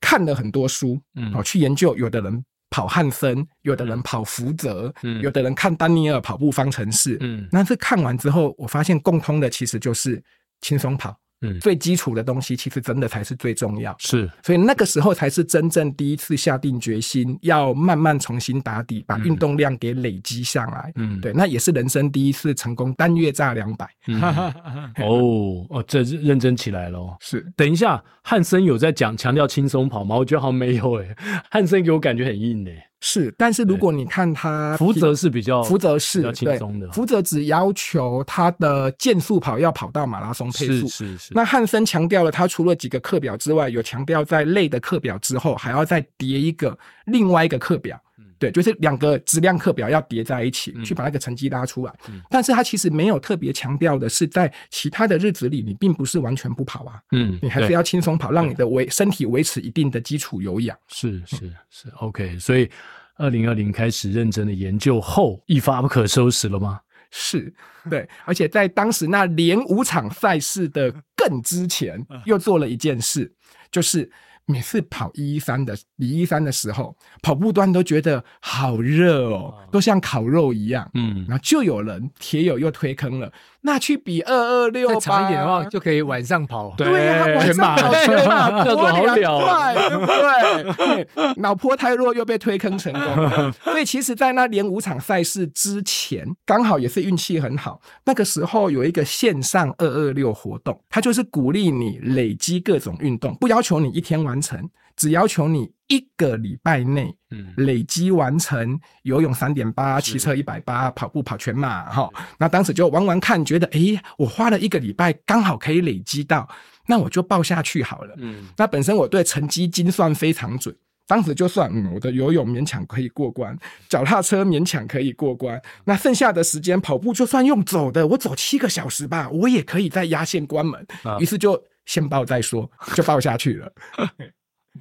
[0.00, 2.44] 看了很多书，嗯，哦，去研究有的人。
[2.70, 10.22] 跑汉森，有的人跑福泽，嗯，有的人看丹尼尔跑步方程式，嗯，那这看完之后，我发现共通的其实就是
[10.60, 11.16] 轻松跑。
[11.42, 20.90] 嗯，最基础的东西其实真的才是最重要，是，所以那个时候才是真正第一次下定决心要慢慢重新打底，把运动量给累积上来。
[20.96, 23.86] 嗯，对，那也是人生第一次成功单月炸两百。
[25.04, 27.16] 哦哦，这是认真起来了。
[27.20, 30.16] 是，等一下，汉森有在讲强调轻松跑吗？
[30.16, 31.14] 我觉得好像没有诶，
[31.50, 32.82] 汉森给我感觉很硬诶。
[33.00, 41.34] 是，但是如果你看他福泽是比较福泽是比较轻松的，福泽只要求他的健速跑要跑到马拉松配速，是是是。
[41.34, 48.00] 那汉森强调了，他除了几个课表之外，有强调在累的课表之后还要再叠一个另外一个课表。
[48.38, 51.92] 对，就是两个质量课表要叠在一起，去把那个成绩拉出来。
[52.08, 57.00] 嗯、但是他其实没有特别强调的是，在其他的日子里，你并不是完全不跑啊。
[57.12, 60.76] 嗯，你还是要轻松跑，让你的维身体维持一定的基础有氧。
[60.88, 62.38] 是是是，OK。
[62.38, 62.70] 所以，
[63.16, 66.80] 二零二零开始认真的研究后，一发不可收拾了吗？
[67.10, 67.52] 是，
[67.88, 68.08] 对。
[68.24, 73.32] 而且在当时那连五场赛事的更之前，又做了一件事，
[73.70, 74.10] 就是。
[74.46, 80.88] 每次跑一一三的比一三的时候，跑步端都觉得好热哦，都像烤肉一样。
[80.94, 83.32] 嗯，然后就有人铁友又推坑了。
[83.66, 86.72] 那去比二二六，再长一点的话就可以晚上跑。
[86.78, 90.06] 对呀，晚上跑全马，多凉快，对不
[91.26, 91.34] 对？
[91.38, 93.52] 脑波太弱又被推坑成功。
[93.64, 97.80] 所以其实，在那连五场赛事之前，刚好也是运气很好。
[98.04, 105.76] 那个时候有一个线上二二六活动，它就是鼓励你累积各种运动，不要求你一天完成，只要求你。
[105.88, 107.16] 一个礼拜内，
[107.58, 112.10] 累积完成游泳三点八，骑车一百八，跑步跑全马，哈。
[112.40, 116.48] 那当时就玩玩看，觉得，诶，我花了一个礼拜，刚好可以累积到，
[116.88, 118.16] 那我就报下去好了。
[118.18, 123.56] 嗯，那本身我对成绩精算非常准，当时就算，嗯，我的游泳勉强可以过关，
[123.88, 130.84] 脚踏车勉强可以过关，那剩下的时间跑步就算用走的，我走七个小时吧，我也可以在压线关门。
[131.20, 133.72] 于是就先报再说，就报下去了。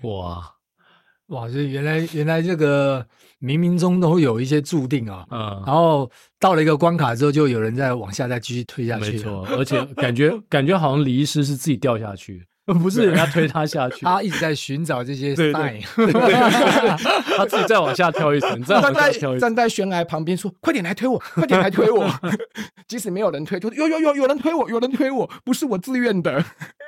[0.04, 0.52] 哇！
[1.28, 3.04] 哇，所以原来原来这个
[3.42, 5.26] 冥冥中都会有一些注定啊。
[5.32, 6.08] 嗯，然后
[6.40, 9.14] 到了一个关卡之后，就有人在往下再继续推下去。
[9.14, 12.46] 没错，而且感觉感觉好像李医师是自己掉下去。
[12.82, 15.84] 不是人家推他下去，他一直在寻找这些 sign，
[17.38, 22.10] 他自己再往下跳一层，再往下跳一层，站在悬崖旁边说：“快点来推我，快点来推我！”
[22.88, 26.44] 即使没有人推，就有有有有人推我，有人推我，不是我自愿的。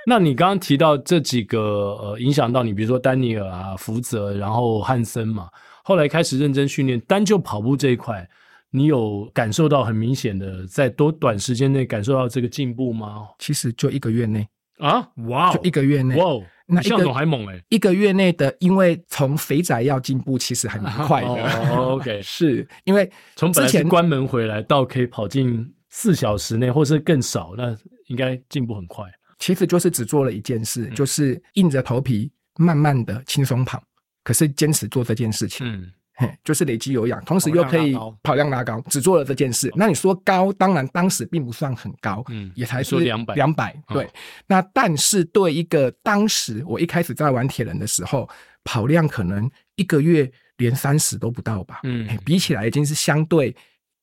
[0.08, 1.60] 那你刚刚提到这几个
[2.02, 5.48] 呃，影响到你，比如说丹尼尔啊、福泽，然后汉森嘛，
[5.84, 8.28] 后来开始认真训练，单就跑步这一块，
[8.72, 13.28] 你有感受到很明显的在多短时间内感受到这个进步吗？
[13.38, 14.48] 其实就一个月内。
[14.78, 15.54] 啊，哇！
[15.54, 17.60] 就一个月内，哇，那向总还猛哎！
[17.70, 21.28] 一个月内的，因为从肥宅要进步，其实还蛮快的。
[21.28, 27.76] 哦，OK， 是因为从之前关门回来到可以跑进四小时内，或是更少，那
[28.08, 29.06] 应该进步很快。
[29.40, 33.82] 其实就是只做了一件事，就是硬着头皮，慢慢的轻松跑，
[34.24, 35.68] 可是坚持做这件事情。
[35.68, 35.92] 嗯。
[36.20, 39.72] 嘿，就是累积有氧，同时又可以跑量拉高，只做了这件事。
[39.76, 43.80] 那你说高，当然当时并不算很高，嗯，也才是两百两百。
[43.90, 44.10] 对，
[44.48, 48.28] 那但是对一个当时我一开始在玩铁人的时候，
[48.64, 53.56] 跑量可能一个月连三十都不到吧，嗯，比起来已经是相对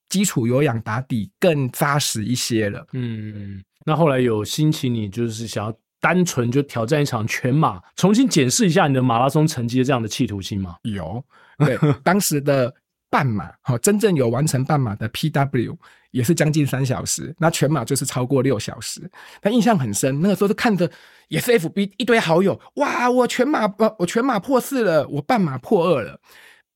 [0.09, 2.87] 基础有氧打底更扎实一些了。
[2.93, 10.77] 嗯，那后来有兴起你就是想要单纯就挑战一场全马，重新检视一下你的马拉松成绩的这样的企图心吗？
[10.83, 11.25] 有。
[11.57, 12.71] 对， 当时的
[13.09, 15.75] 半马，好，真正有完成半马的 PW
[16.11, 19.11] 也是将近三小时，那全马就是超过六小时。
[19.41, 20.91] 但印象很深，那个时候是看着
[21.29, 26.21] 也是 FB 一堆好友，哇，我全马不，我全马破四了，我半马破二了。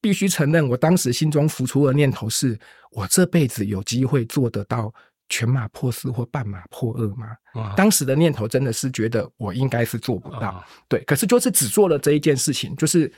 [0.01, 2.57] 必须承认，我当时心中浮出的念头是：
[2.93, 4.95] 我这辈子有机会做得到
[5.29, 7.29] 全马破四或半马破二吗？
[7.55, 10.41] 哇当时的念头真的是觉得我应该是做不到。
[10.41, 13.13] 哇对，可是就是只做了这一件事情，就是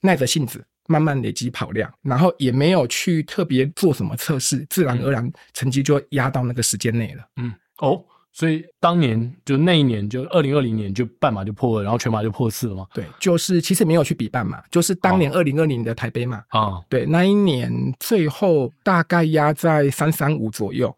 [0.00, 0.64] 耐着性子。
[0.88, 7.28] 慢慢累积跑量，然后也没有去特别做什么测试，自然而然成绩就压到那个时间内了。
[7.38, 8.04] 嗯，哦，
[8.38, 12.86] 所以当年就那一年就二零二零年就半马就破了，然后全马就破四了嘛？
[12.92, 16.60] 对，就是其实没有去比半马，就是当年二零二零的台北马啊。
[16.60, 20.94] 哦、对，那一年最后大概压在三三五左右，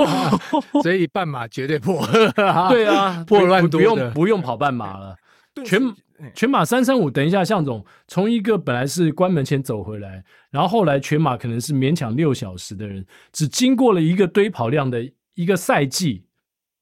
[0.82, 2.06] 所以半马绝对破。
[2.68, 5.16] 对啊，破乱不用不用跑半马了，
[5.64, 5.80] 全。
[6.34, 15.00] 全马三三五，等一下，向总从一个本来是关门前走回来，然后后来全马可能是勉强六小时的人，只经过了一个堆跑量的
[15.34, 16.24] 一个赛季，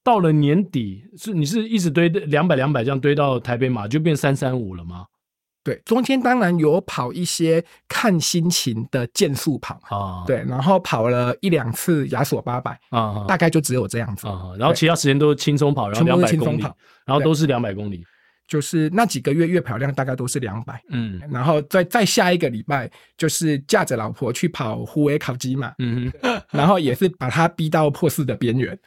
[0.06, 5.04] 到了年底是你是一直堆两百两百这样堆到台北马就变三三五了吗？
[5.64, 14.28] 对，中间当然有跑一些看心情的健速跑啊，对，然后跑了一两次亚索八百啊，大概就只有这样子。
[14.28, 16.62] 啊，然后其他时间都是轻松跑，然后两百公里，
[17.04, 18.04] 然后都是两百公里。
[18.46, 22.88] 就是那几个月月跑量大概都是两百，嗯，然后再再下一个礼拜
[23.18, 26.12] 就是驾着老婆去跑湖尾考基嘛，嗯，
[26.52, 28.78] 然后也是把他逼到破四的边缘，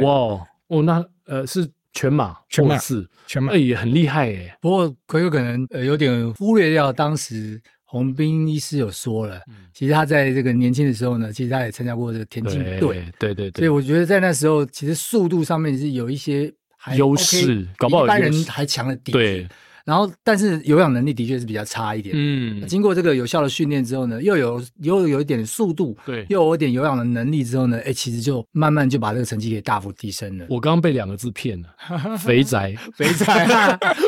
[0.00, 0.40] 哇
[0.72, 9.40] 哦，那呃是全马全马是全马，哎也很厉害哎，不过可有可能呃有点忽略掉当时洪斌医师有说了，
[9.74, 16.52] 其实他在这个年轻的时候呢，其实他也参加过这个田径队，对对对，所以我觉得在那时候其实速度上面是有一些。
[16.96, 19.12] 优势，搞不好一般人还强了点。
[19.12, 19.48] 对。
[19.84, 22.14] 然后，但是有氧能力的确是比较差一点。
[22.16, 30.46] 嗯，经过这个有效的训练之后呢，又有又有一点速度，对，又有一点有氧的能力之后呢，哎，其实就慢慢就把这个成绩给大幅提升了。
[30.48, 33.46] 我刚刚被两个字骗了，肥宅， 肥宅。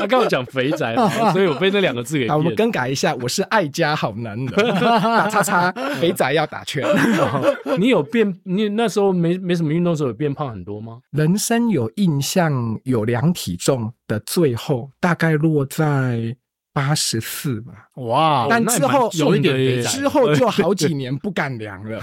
[0.00, 0.94] 他刚刚讲肥宅，
[1.32, 2.38] 所以我被那两个字给 骗了。
[2.38, 6.84] 我们更改一下，我是爱家好男人，打叉叉，肥宅要打圈。
[7.78, 8.34] 你有变？
[8.44, 10.98] 你那时候没没什么运动的时候有变胖很多吗？
[11.10, 16.36] 人生有印象有量体重的最后，大概落在
[16.72, 17.72] 八十四吧。
[18.02, 18.48] 哇！
[18.50, 22.00] 但之后有一点，之后就好几 年不敢量了。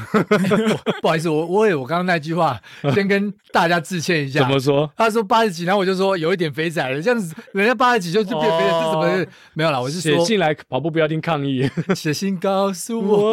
[1.01, 2.57] 不好意思，我我也我刚刚那句话
[2.93, 4.39] 先跟大家致歉一下。
[4.47, 4.89] 怎么说？
[4.95, 9.81] 他说八十几，然后我就说有一点肥仔了，这样子人家八十几就就变肥了，这怎么没有啦？
[9.81, 13.31] 我是说写信来跑步不要听抗议， 写信告诉我。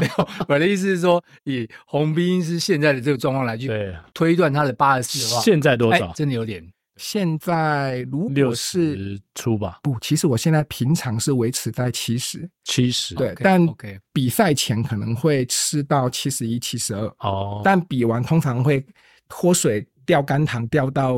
[0.00, 3.68] 没有，我的意思是说，以洪斌是现在的这个状况来去
[4.14, 6.12] 推断他的八十四的话，现在多少？
[6.14, 6.64] 真的有点。
[6.96, 13.66] 现在如果是六十出吧，不，其实我现在平常是维持在七十，七十，对，但
[14.12, 18.84] 比赛前可能会吃到七十一、七十二，哦，但比完通常会
[19.28, 21.14] 脱水掉肝糖掉到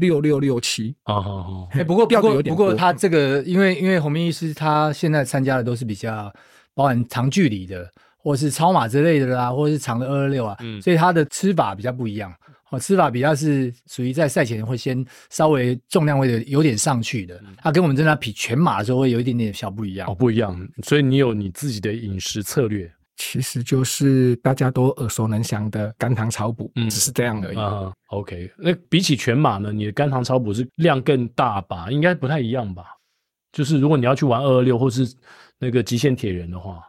[0.00, 6.32] 六六六七，哦哦不过不过不过他这个，因为因为洪明医师他现在参加的都是比较
[6.74, 7.86] 包含长距离的，
[8.16, 12.32] 或是超马之类的啦，或者是长的二二六啊，嗯，所以他的吃法比较不一样。
[12.70, 20.06] 哦，吃法比较是属于在赛前会先稍微重量会有点上去的，它跟我们在那比全马的时候会有一点点小不一样。
[20.06, 20.68] 哦，不一样。
[20.82, 27.56] 所以你有你自己的饮食策略，其实就是大家都耳熟能详的肝糖超补，嗯，只是这样而已。
[27.56, 28.50] 啊，OK。
[28.58, 31.90] 那比起全马呢，你的肝糖超补是量更大吧？
[31.90, 32.84] 应该不太一样吧？
[33.50, 35.10] 就是如果你要去玩二二六或是
[35.58, 36.82] 那个极限铁人的话。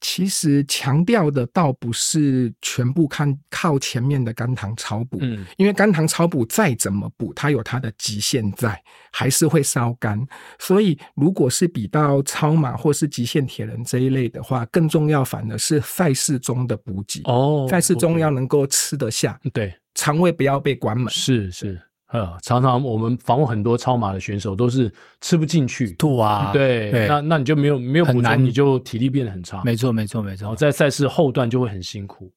[0.00, 8.78] 其实强调的倒不是全部看靠前面的肝糖超补，嗯，因为肝糖超补再怎么补，它有它的极限在，
[9.10, 10.20] 还是会烧肝。
[10.58, 21.80] 所以如果是比到超马或是极限铁人这一类的话，更重要反而是赛事中的补给哦，赛事中要能够吃得下，对，肠胃不要被关门，是是。
[22.14, 24.88] 呃，常常我们访问很多超马的选手，都是
[25.20, 29.60] 吃不进去，吐啊，对，对那那你就没有没有补充，你就体力变得很差。
[29.64, 30.44] 没错，没错，没错。
[30.44, 32.30] 然后在赛事后段就会很辛苦，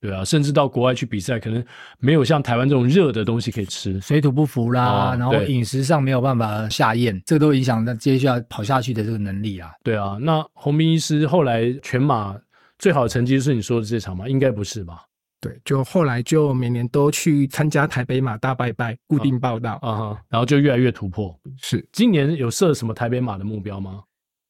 [0.00, 1.64] 对啊，甚至到国外去比赛，可能
[2.00, 9.70] 没有像台湾这种热的东西可以吃，水土不服啦，哦、然后饮食上没有办法下咽，这个都影响到接下来跑下去的这个能力啊。
[9.84, 12.36] 对啊，那洪斌医师后来全马
[12.80, 14.28] 最好的成绩是你说的这场吗？
[14.28, 15.02] 应该不是吧？
[15.44, 21.38] 对，就后来就每年都去参加台北马大拜拜，固定报道啊，啊，然后就越来越突破。
[21.60, 24.02] 是，今年有设什么台北马的目标吗？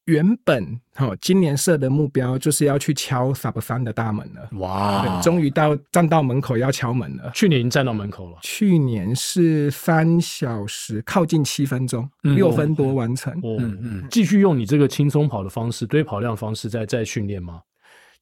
[0.05, 4.47] 原本哈、哦，今年设的目标就是要去敲 Sub 三的大门了。
[4.59, 7.29] 哇，终于到站到门口要敲门了。
[7.33, 8.37] 去年已经站到门口了。
[8.41, 13.33] 去年是三小时，靠近七分钟，六、嗯、分多完成。
[13.39, 17.59] 哦、嗯嗯，继续用你这个轻松跑的方式，堆跑量的方式在在训练吗？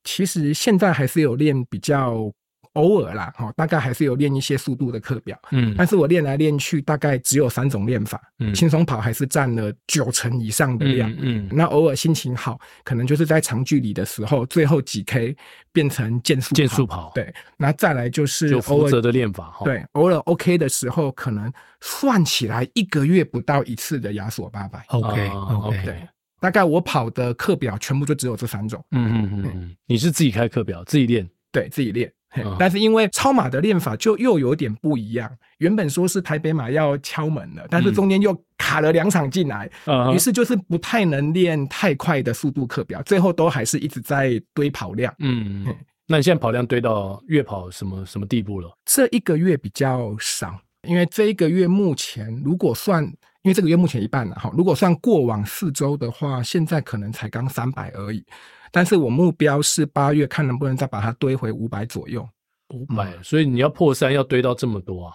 [0.04, 2.32] 其实现在还是有练比较。
[2.74, 15.36] 偶尔啦，哈，大概还是有练一些速度的课表，嗯，但是我练来练去，大概只有三种练法，嗯，轻松跑还是占了九成以上的量，嗯，嗯，那偶尔心情好，可能就是在长距离的时候，最后几 K
[15.72, 21.52] 变成健速健速跑，对，那再来就是就负责的练法，对，偶尔 OK 的时候，可能
[21.82, 26.08] 算起来一个月不到一次的亚索八百，OK OK，对，
[26.40, 32.12] 大概我跑的课表全部就只有这三种，嗯嗯嗯嗯，你是自己开课表自己练，对自己练。
[32.58, 35.30] 但是因为超马的练法就又有点不一样，
[35.60, 39.70] 原本说是台北马要敲门了，但是中间又卡了两场进来，
[40.14, 45.14] 于是就是不太能练太快的速度课表，最后都还是一直在堆跑量。
[45.20, 45.66] 嗯，
[46.08, 48.70] 那你现在跑量堆到月跑什么什么地步了？
[48.86, 53.04] 这一个月比较少，因为这一个月目前如果算，
[53.44, 58.26] 因为这个月目前一半了哈，如果算过往四周的话，现在可能才刚三百而已。
[58.74, 62.28] 但是我目标是八月，看能不能再把它堆回五百左右。
[62.74, 65.14] 五百，所以你要破三，要堆到这么多啊？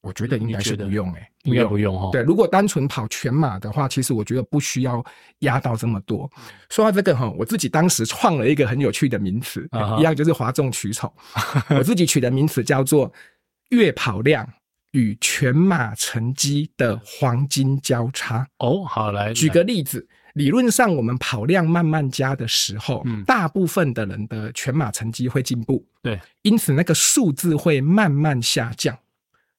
[0.00, 2.08] 我觉得应该是不用哎、欸，应该不用哈。
[2.10, 5.04] 对，如果单纯跑全马的话，其实我觉得不需要
[5.40, 6.26] 压到这么多。
[6.70, 9.68] 说到这个哈，我自己当时创了一个很有趣的名词，
[9.98, 11.12] 一样就是哗众取宠。
[11.76, 13.12] 我自己取的名词叫做
[13.68, 14.50] “月跑量
[14.92, 18.48] 与全马成绩的黄金交叉”。
[18.56, 20.08] 哦，好，来举个例子。
[20.34, 28.96] 理论上，我们跑量慢慢加的时候，嗯，大部分的人的全马成绩会进步，对，因此那个数字会慢慢下降。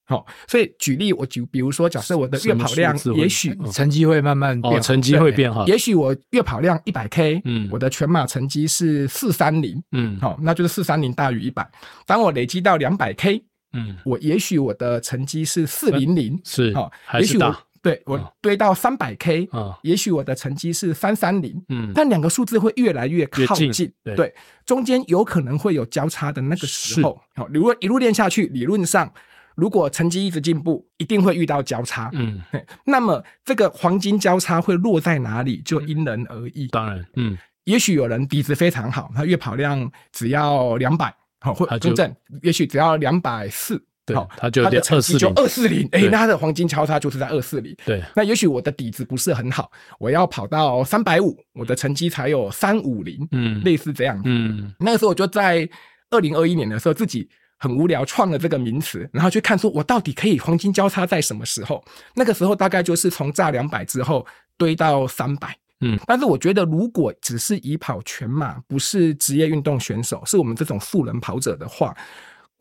[0.04, 5.66] 好，所以举例，我举，比如说，假设我的月跑量，也许成绩会慢慢变，成绩会变好。
[5.68, 11.66] 也许我月跑量一百 K，嗯，我的全马成绩是四三零，嗯，好，那就是四三零大于一百。
[12.06, 13.42] 当我累积到两百 K，
[13.72, 17.56] 嗯，我也许我的成绩是四零零，是，好，也许我。
[17.82, 27.20] 对，我堆到三百 K，啊，也许我的成绩是三三零，嗯，但两个数字会越来越靠近，近对，对，中间有可能会有交叉的那个时候。
[27.36, 29.12] 好，如果一路练下去，理论上，
[29.56, 32.40] 如果成绩一直进步，一定会遇到交叉，嗯，
[32.86, 36.68] 那么这个黄金交叉会落在哪里，就因人而异。
[36.68, 43.84] 当然，嗯，也许有人底子非常好，他月跑量只要两百，好，或中正，也许只要两百四。
[44.14, 47.76] 好，他就二四零，就二四零，哎，那他的黄金交叉就是在二四零。
[47.86, 54.24] 对，那也许我的底子不是很好，我要跑到三百五，我的成绩才有三五零，嗯，类似这样子。
[54.26, 55.70] 嗯，那个时候我就在
[56.10, 61.82] 二零二一年的时候，自己很无聊创了这个名词，然后去看说我到底可以黄金交叉在什么时候？
[62.16, 64.26] 那个时候大概就是从炸两百之后
[64.58, 65.56] 堆到三百。
[65.82, 71.96] 嗯，但是我觉得如果只是以跑全马，不是职业运动选手，是我们这种素人跑者的话。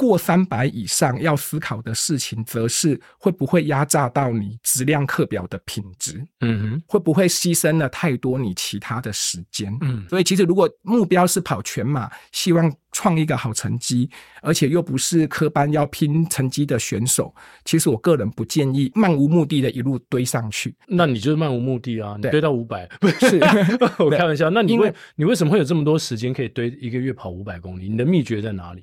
[0.01, 6.25] 过三百以上要思考的事情，则是会不会压榨到你质量课表的品质？
[6.41, 9.77] 嗯哼，会不会牺牲了太多你其他的时间？
[9.83, 14.09] 嗯，所以其实如果目标是跑全马，希望创一个好成绩，
[14.41, 17.35] 而且又不是科班要拼成绩的选手，
[17.67, 20.75] 其实我个人不建议漫无目的的一路堆上去。
[20.89, 22.17] 那你就是漫无目的啊！
[22.17, 23.39] 你堆到五百，不是
[24.03, 24.49] 我开玩笑。
[24.49, 27.89] 那你为你为什么会有这么多时间可以堆一个月跑五百公里？
[27.89, 28.83] 你的秘诀在哪里？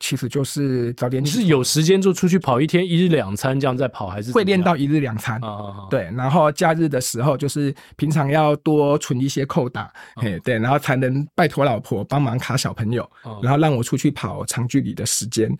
[0.00, 1.22] 其实就是早点。
[1.22, 5.40] 你是有时间就出去跑一天一日两餐这样在跑，还是会练到一日两餐？
[5.42, 13.08] 啊对，然后假日的时候就是平常要多存一些扣打，嘿，对，然后才能拜托老婆帮忙卡小朋友，
[13.42, 15.50] 然后让我出去跑长距离的时间。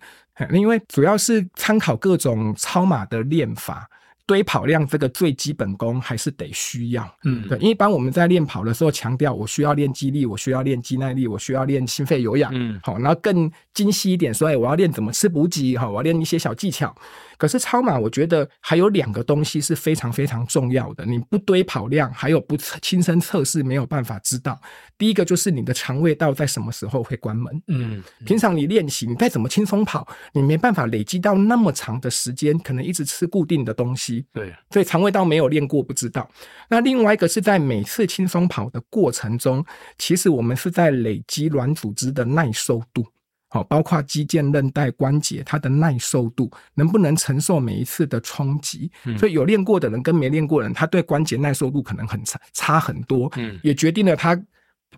[0.51, 3.89] 因为主要是参考各种超马的练法。
[4.29, 16.95] 堆跑量这个最基本功还是得需要，嗯，对，一般我们在练跑的时候强调，我需要练肌力，我需要练肌耐力，我需要练心肺有氧，嗯，好，然后更精细一点，所以我要练怎么吃补给，哈，我要练一些小技巧。
[17.39, 24.59] 可是超马，我觉得还有两个东西是非常非常重要的，你不堆跑量，还有不亲身测试，没有办法知道。
[24.97, 36.29] 第一个就是你的肠胃道在什么时候会关门，嗯，平常你练习，你再怎么轻松跑，你没办法累积到那么长的时间，可能一直吃固定的东西，对，所以肠胃道没有练过，不知道。
[36.69, 39.65] 那另外一个是在每次轻松跑的过程中，
[39.97, 43.05] 其实我们是在累积软组织的耐受度。
[43.51, 48.91] 好，包括肌腱、韧带、关节，它的耐受度能不能承受每一次的冲击？
[49.05, 53.27] 嗯、所以有练过的人跟没练过的人，他对关节耐受度可能很差，差很多。
[53.37, 54.39] 嗯，也决定了他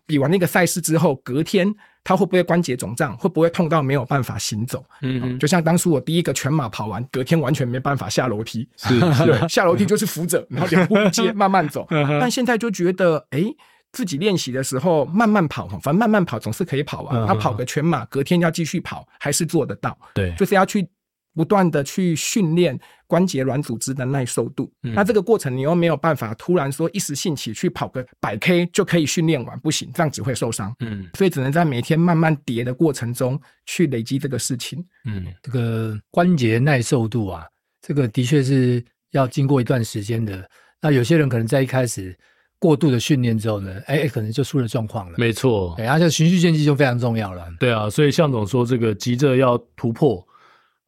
[0.06, 1.74] 比完那个赛事之后，隔天
[2.04, 4.84] 他会不会关节肿胀，会不会痛到没有办法行走？
[5.02, 10.96] 嗯，嗯，就像当初我第一个全马跑完，隔天完全没办法下楼梯，是，对， 下楼梯就是扶着，然后两步
[11.36, 11.86] 慢慢走。
[11.90, 13.56] 但现在就觉得，哎、欸。
[13.94, 17.28] 自己练习的时候慢慢跑，反正慢慢跑总是可以跑完。
[17.28, 19.98] 他跑个全马，隔天要继续跑，还是做得到。
[20.14, 20.88] 对，就是要去
[21.34, 24.72] 不断的去训练关节软组织的耐受度。
[24.82, 30.74] 那这个过程你又没有办法突然说一时兴起去跑个百 K 就可以训练完，不行，这样只会受伤。
[30.80, 34.86] 嗯，所以只能在每天慢慢叠的过程中去累积这个事情。
[35.06, 37.46] 嗯，这个关节耐受度啊，
[37.82, 40.50] 这个的确是要经过一段时间的。
[40.82, 42.18] 那有些人可能在一开始。
[42.62, 45.16] 过度的训练之后呢，哎，可能就出了状况了。
[45.18, 47.48] 没错，对，而且循序渐进就非常重要了。
[47.60, 50.24] 对啊，所以向总说这个急着要突破，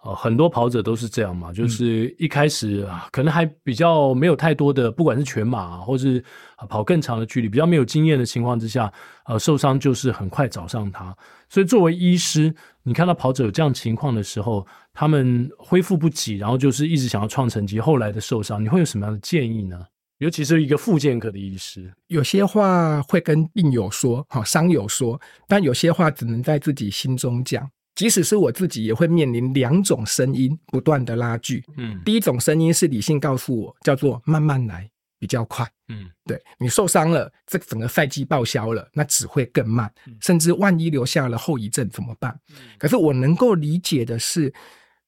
[0.04, 6.22] 呃，很多跑者都是这样嘛，就是一开始啊，可能还比较没有太多的，不管是全马啊，或是
[6.68, 8.92] 跑更长的距离，比较没有经验的情况之下，
[9.26, 11.16] 呃，受伤就是很快找上他。
[11.48, 19.80] 所以作为医师，你看到跑者有这样情况的时候，他们恢复不及，然后就是一直想要创成绩，后来的受伤，你会有什么样的建议呢？
[20.18, 27.70] 尤其是一个复健科的医师，有些话会跟病友说，好伤友说，但有些话只能在自己心中讲。
[27.96, 31.64] 即使是我自己，也会面临两种声音不断的拉锯。
[31.78, 34.90] 嗯，第一种声音是理性告诉我，叫做慢慢来
[35.20, 35.70] 比较快。
[35.90, 42.40] 嗯，对，你受伤了，这整个赛季报销了，那只会更慢，甚至万一留下了后遗症怎么办？
[42.78, 44.54] 可是我能够理解的是。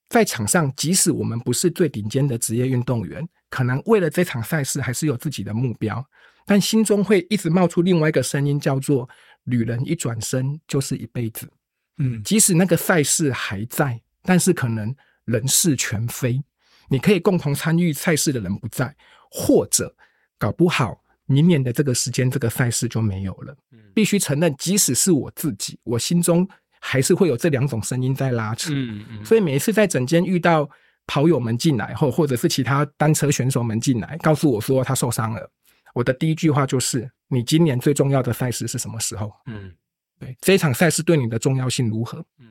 [0.08, 6.06] 在场上，即使我们不是最顶尖的职业运动员，可能为了这场赛事还是有自己的目标，
[6.46, 9.10] 但心中会一直冒出另外一个声音，叫做
[9.46, 11.50] “女人一转身就是一辈子”。
[11.98, 16.42] 嗯，即使那个赛事还在，但是可能人事全非，
[16.90, 18.96] 你可以共同参与赛事的人不在，
[19.30, 19.96] 或者
[20.38, 23.56] 搞不好明年的这个时间，这个赛事就没有了。
[23.94, 26.48] 必须承认，即使是我自己，我心中。
[26.88, 30.70] 还是会有这两种声音在拉扯，嗯嗯，所以每一次在整间遇到
[31.08, 35.50] 跑友们进来后，或者是其他单车选手们进来，告诉我说他受伤了，
[35.96, 39.32] 我的第一句话就是：你今年最重要的赛事是什么时候？
[39.48, 39.74] 嗯，
[40.20, 42.26] 对，这一场赛事对你的重要性如何？
[42.40, 42.48] 嗯，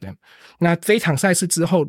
[0.00, 0.14] 对，
[0.58, 1.86] 那这一场赛事之后，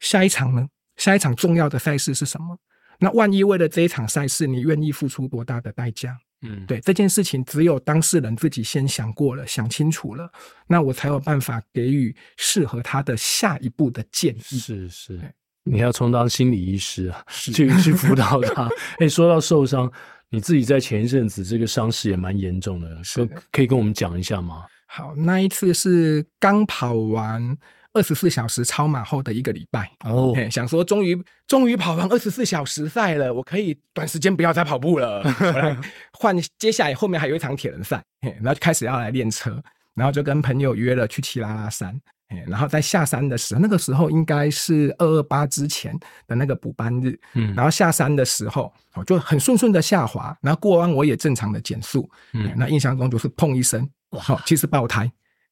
[0.00, 0.68] 下一场呢？
[0.96, 2.58] 下一场重要的赛事是什么？
[2.98, 6.16] 那万一为了这一场赛事，你愿意付出多大的代价？
[6.42, 10.30] 嗯，对，这件事情，只有当事人自己先想过了，想清楚了，
[10.66, 14.40] 那我才有办法给予适合他的下一步的建议。
[14.40, 15.34] 是是，
[15.64, 18.68] 你要充当心理医师啊，去去辅导他。
[19.00, 19.90] 哎，说到受伤，
[20.30, 24.64] 你自己在前一阵子这个伤势也蛮严重的，可可以跟我们讲一下吗？
[24.86, 27.56] 好，那一次是刚跑完。
[27.92, 31.18] 二十四小时超马后的一个礼拜哦，想说终于
[31.48, 35.22] 终于跑完二十四小时赛了，我可以短时间不要再跑步了，
[36.12, 39.58] 换接下来后面还有一场铁人赛，然后就开始要来练车，
[39.94, 41.98] 然后就跟朋友约了去骑拉拉山，
[42.46, 55.10] 然后在下山的时候，那个时候应该是二二八之前的那个补班日，嗯，然后下山的时候我就很顺顺的下滑，然后过弯我也正常的减速，嗯，那印象中就是砰一声，哇，其实爆胎，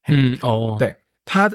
[0.08, 1.50] 嗯哦，对他。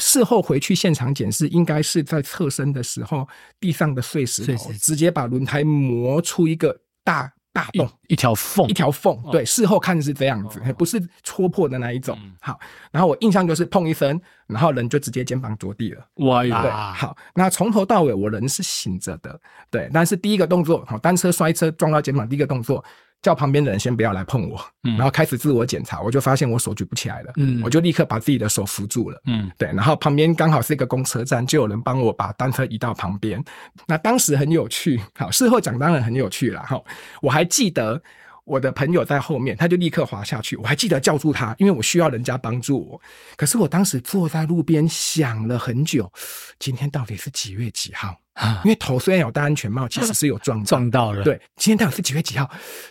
[0.00, 3.26] 事后回去现场检视，应该是在侧身的时候，
[3.58, 9.20] 地上的碎石头直接把轮胎磨出一个大大洞，一条缝，一条缝。
[9.32, 12.16] 对，事后看是这样子，不是戳破的那一种。
[12.40, 12.58] 好，
[12.92, 16.06] 然后我印象就是碰一声，然后人就直接肩膀着地了。
[16.16, 16.92] 哇呀！
[16.92, 19.40] 好，那从头到尾我人是醒着的，
[19.70, 19.90] 对。
[19.92, 22.84] 但是第一个动作，好，单车摔车撞到肩膀，第一个动作
[23.20, 33.42] 叫旁边的人先不要来碰我，嗯，然后开始自我检查，我就发现我手举不起来了，嗯，我就立刻把自己的手扶住了，嗯，对，然后旁边刚好是一个公车站，就有人帮我把单车移到旁边。
[33.86, 36.80] 那当时很有趣，好，事后讲当然很有趣了，哈，
[37.20, 38.00] 我还记得
[38.48, 43.00] 我的朋友在后面，他就立刻滑下去，我还记得叫住他，因为我需要人家帮助我。
[43.36, 46.10] 可是我当时坐在路边想了很久，
[46.58, 48.16] 今天到底是几月几号？
[48.64, 51.22] 因为头虽然有戴安全帽，其实是有撞 撞到了。
[51.22, 52.48] 对，今天到底是几月几号？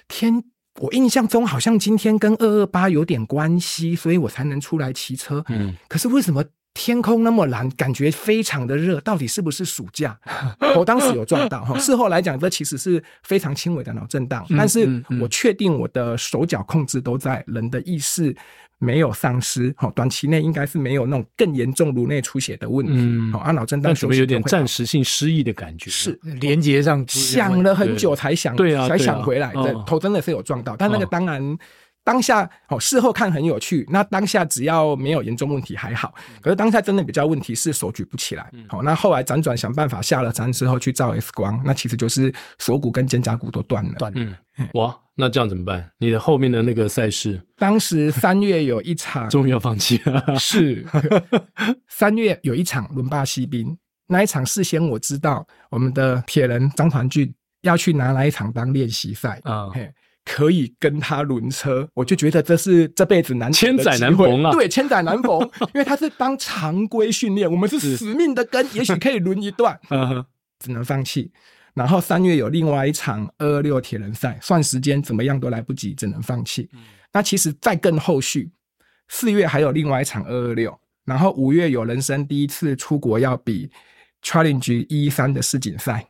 [0.08, 0.44] 天，
[0.80, 5.44] 我印象中好像今天跟二二八有点关系，所以我才能出来骑车。
[5.48, 6.44] 嗯，可是为什么
[6.78, 9.02] 天空那么蓝，感觉非常的热？
[9.02, 10.18] 到底是不是暑假？
[10.76, 14.88] 我 当时有撞到哈，事后来讲，这其实是非常轻微的脑震荡，但是
[15.20, 18.36] 我确定我的手脚控制都在，人的意识。
[18.80, 22.94] 没有丧失，好，短期内应该是没有那种更严重颅内出血的问题，
[23.32, 25.90] 好、嗯，啊，脑震荡，怎么有点暂时性失忆的感觉？
[25.90, 31.58] 是连接上想了很久才想，对啊，才想回来，对，头真的是有撞到，但那个当然
[32.08, 44.34] 当下哦，事后看很有趣，那当下只要没有严重问题还好，可是当下真的比较问题是手举不起来，好，那后来辗转想办法下了山之后去照 X 光，那其实就是锁骨跟肩胛骨都断了，断，嗯，
[44.76, 44.98] 哇。
[45.20, 45.92] 那这样怎么办？
[45.98, 50.38] 你的后面的那个赛事，当时三月有一场，终于要放弃了。
[50.38, 50.86] 是。
[51.90, 53.76] 三月有一场伦巴西兵，
[54.08, 57.34] 那一场事先我知道，我们的铁人张团俊
[57.64, 59.42] 要去拿那一场当练习赛。
[59.44, 59.72] 啊，
[60.30, 64.52] 可以跟他轮车，我就觉得这是这辈子难千载难逢啊！
[64.52, 65.40] 对，千载难逢，
[65.74, 69.80] 因为他是当常规训练，我们是死命的跟，也许可以轮一段，
[70.60, 71.32] 只能放弃。
[71.74, 76.70] 然后三月有另外一场二二六铁人赛，算时间怎么样都来不及，只能放弃。
[76.74, 76.82] 嗯、
[77.14, 78.52] 那其实再更后续，
[79.08, 83.70] 四月还有另外一场二二六，然后五月有人生第一次出国要比
[84.22, 86.06] Challenge 一三的世锦赛。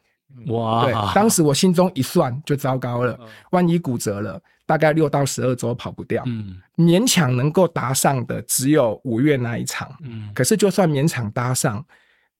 [0.47, 0.85] 哇！
[0.85, 3.19] 对，当时我心中一算就糟糕了，
[3.51, 6.23] 万一骨折了，大概六到十二周跑不掉。
[6.25, 9.89] 嗯，勉强能够搭上的只有五月那一场。
[10.01, 11.85] 嗯，可是就算勉强搭上。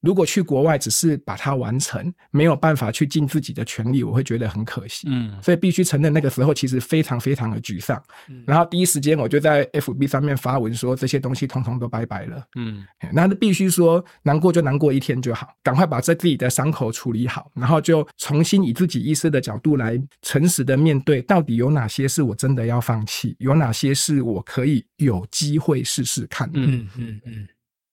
[0.00, 5.08] 如果去国外只是把它完成，没有办法去尽自己的全力，我会觉得很可惜。
[5.10, 8.00] 嗯，所以必须承认那个时候其实非常非常的沮丧。
[8.28, 12.42] 嗯，然后第一时间我就在 FB 上面发文说这些东西通通都拜拜了。
[12.56, 26.48] 嗯，那必须说难过就难过一天就好，赶快把这自己的伤口处理好，然后就重新以自己医师的角度来诚实的面对，到底有哪些是我真的要放弃，有哪些是我可以有机会试试看。
[26.54, 27.48] 嗯嗯嗯。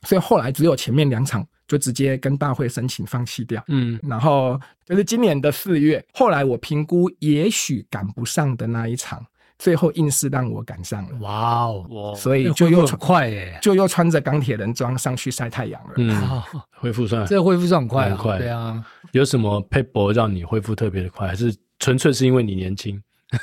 [0.08, 1.44] 所以后来只有前面两场。
[1.68, 9.26] 就直接跟大会申请放弃掉，嗯，然后就是今年的四月，后来我评估也许赶不上的那一场，
[9.58, 16.42] 最后硬是让我赶上了，哇哦，所以就又很快耶，就又穿着钢铁人装上去晒太阳了，嗯，
[16.78, 23.02] 恢复算这个恢复算很快，很快，对啊，有什么 paper 让你恢复特别的快，还是纯粹是因为你年轻？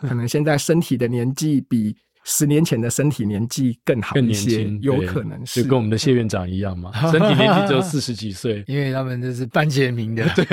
[0.00, 1.94] 可能现在身体的年纪比。
[2.24, 10.44] 十年前的身体年纪更好一些，有可能是就跟我们的谢院长一样嘛，身体年纪只有 四十几岁， 因为他们这是班杰明的，对，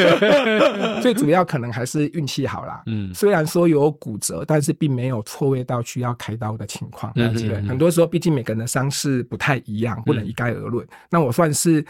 [1.02, 2.82] 最主要可能还是运气好啦。
[2.88, 7.12] 嗯，虽然说有骨折，但是并没有错位到需要开刀的情况。
[7.16, 10.88] 嗯，对，很多时候毕竟每个人的伤势不太一样，不能一概而论。
[11.10, 11.86] 那我算是。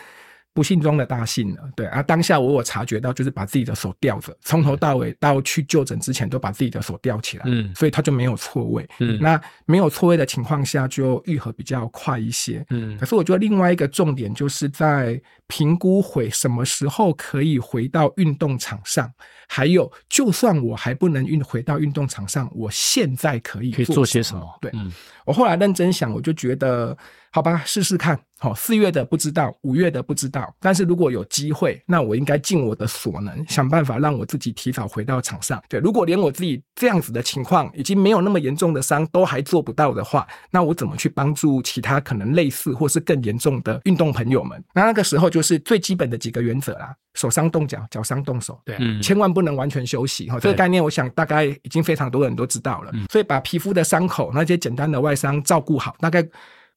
[0.53, 19.09] 不幸中的大幸了，对啊，当下我有察觉到，就是把自己的手吊着，从头到尾到去就诊之前都把自己的手吊起来，嗯，所以他就没有错位，嗯，那没有错位的情况下就愈合比较快一些，嗯，可是我觉得另外一个重点就是在评估回什么时候可以回到运动场上，
[19.47, 24.45] 还有就算我还不能运回到运动场上，我现在可以可以做些什么？
[24.59, 24.91] 对，嗯，
[25.25, 26.97] 我后来认真想，我就觉得。
[27.31, 28.19] 好吧，试试看。
[28.41, 30.51] 好，四月的不知道，五月的不知道。
[30.61, 35.61] 但是如果有机会，那我应该尽我的所能，想办法让我自己提早回到场上。
[35.67, 44.63] 对，如果连我自己这样子的情况，已经没有那么严重的伤，都还做不到的话，那我怎么去帮助其他可能类似或是更严重的运动朋友们？
[44.73, 48.57] 那那个时候就是最基本的几个原则啦：手伤动脚，脚伤动手。
[48.63, 50.29] 对，嗯，千万不能完全休息。
[50.29, 52.93] 哈，这个概念我想大概已经非常多人都知道了。
[53.11, 56.25] 所以把皮肤的伤口那些简单的外伤照顾好，大概。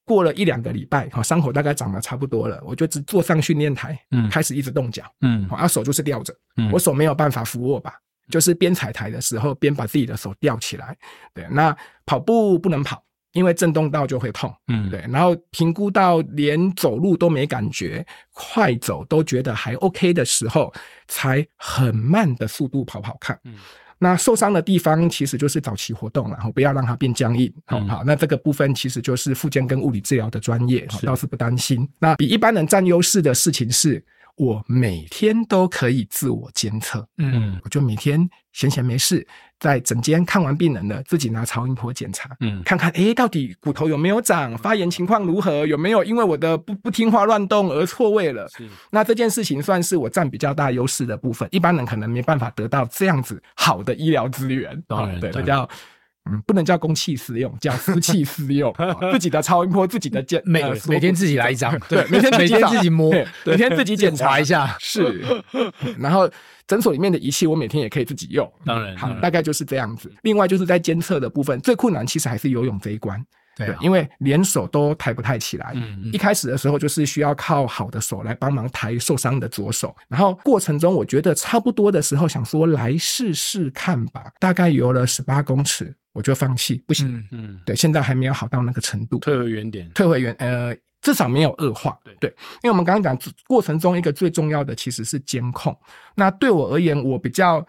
[0.05, 7.93] 过了一两个礼拜，哈，伤口大概长得差不多了，我就只坐上训练台，嗯，开始一直动脚，嗯，啊，手就是吊着，嗯，我手没有办法扶握吧，
[8.29, 10.97] 就是边踩台的时候边把自己的手吊起来，
[11.33, 11.75] 对，那
[12.05, 13.01] 跑步不能跑，
[13.31, 20.73] 因为震动到就会痛，嗯，对，然后评估到连走路都没感觉，快走都觉得还 OK 的时候，
[21.07, 23.55] 才很慢的速度跑跑看，嗯。
[24.03, 27.51] 那受伤的地方其实就是早期活动，然后不要让它变僵硬。
[27.65, 31.87] 好、嗯，好，那这个部分其实就是复健跟物理治疗的专业，倒是不担心。
[31.97, 34.03] 那比一般人占优势的事情是，
[34.35, 37.07] 我每天都可以自我监测。
[37.17, 39.25] 嗯，我就每天闲闲没事，
[39.59, 48.47] 在诊间看完病人了，自己拿超音波检查，嗯，看看诶，到底骨头有没有长，发炎情况如何，有没有因为我的不不听话乱动而错位了。
[48.49, 54.81] 是，那这件事情算是我占比较大优势的部分，一般人可能没办法得到这样子好的医疗资源。
[54.87, 55.69] 当然，对，这叫。
[56.31, 58.73] 嗯，不能叫公器私用，叫私器私用。
[59.11, 63.13] 自己的超音波，自己的检，每每天自己来一张，对，每天每天自己摸，
[63.45, 64.75] 每天自己检查一下。
[64.79, 65.21] 是，
[65.99, 66.29] 然后
[66.65, 68.49] 诊所里面的仪器，我每天也可以自己用。
[68.65, 70.09] 当然，好，大概就是这样子。
[70.21, 73.21] 另外就是在监测的部分，最困难其实还是游泳这一关。
[73.55, 75.73] 对，因为连手都抬不太起来。
[75.75, 84.23] 嗯，一开始的时候就是需要靠好的手来帮忙抬受伤的左手，然后过程中我觉得差不多的时候，想说来试试看吧。
[84.39, 85.93] 大概游了十八公尺。
[86.13, 87.07] 我就放弃，不行。
[87.07, 91.97] 嗯，嗯对，现在还没有好到那个程度，退回原点，退回原，呃，至少没有恶化。
[92.03, 92.29] 对，对，
[92.61, 95.77] 因为我们刚刚讲过程中一个最重要的其实是监控。
[96.15, 97.65] 那对我而言，我比较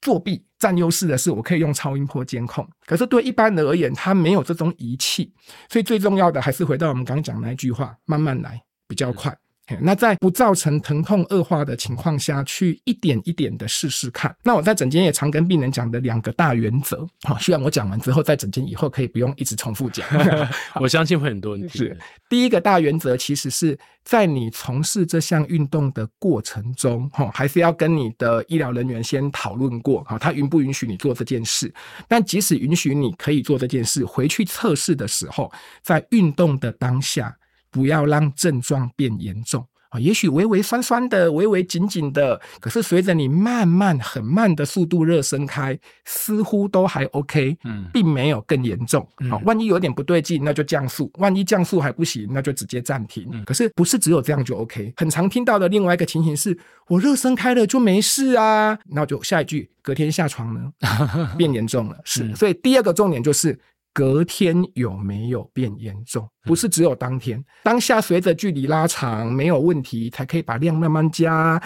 [0.00, 2.68] 作弊占优势的是，我可以用超音波监控。
[2.86, 5.32] 可是对一般人而言，他没有这种仪器，
[5.68, 9.36] 所以最重要的还是回到我们刚刚讲那一句话：慢慢来，比较快。
[9.80, 14.34] 那在不造成疼痛恶化的情况下去一点一点的试试看。
[14.42, 20.06] 那我在诊间也常跟病人讲的两个大原则，好，希望我讲完之后在诊间以后可以不用一直重复讲。
[20.80, 21.96] 我相信会很多人是
[22.28, 31.72] 第一个大原则，其实是在你从事这项运动的过程中，哈，还是要跟你的医疗人员先讨论过，哈，他允不允许你做这件事？
[32.08, 35.52] 但即使允许你可以做这件事，回去测试的时候，
[35.82, 37.36] 在运动的当下。
[37.70, 49.04] 不要让症状变严重啊，也许微微酸酸的，微微紧紧的，可是随着你慢慢很慢的速度热身开，似乎都还 OK，嗯，并没有更严重。
[49.28, 53.28] 好，万一有点不对劲，那就降速；万一降速还不行，那就直接暂停。
[53.44, 54.92] 可是不是只有这样就 OK？
[54.96, 56.56] 很常听到的另外一个情形是，
[56.86, 60.70] 我热身开了就没事啊，那就下一句，隔天下床呢，
[61.36, 61.98] 变严重了。
[62.04, 63.58] 是，所以第二个重点就是。
[63.92, 66.28] 隔天有没有变严重？
[66.44, 71.60] 不是只有当天，当下随着距离拉长没有问题，才可以把量慢慢加。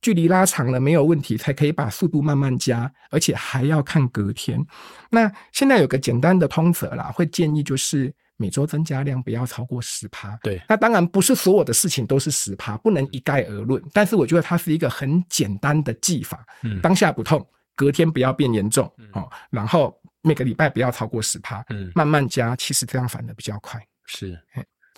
[0.00, 4.62] 距离拉长了没有问题，才可以把速度慢慢加，而且还要看隔天。
[5.10, 10.38] 那现在有个简单的通则啦，会建议就是每周增加量不要超过十趴。
[10.42, 13.82] 对，那当然不是所有的事情都是十趴，不能一概而论。
[13.94, 16.44] 但是我觉得它是一个很简单的技法。
[16.62, 17.44] 嗯，当下不痛，
[17.74, 18.84] 隔天不要变严重。
[19.12, 19.98] 哦，然后。
[20.24, 23.80] 每个礼拜不要超过十趴，嗯，慢慢加，其实这样反而比较快。
[24.06, 24.38] 是，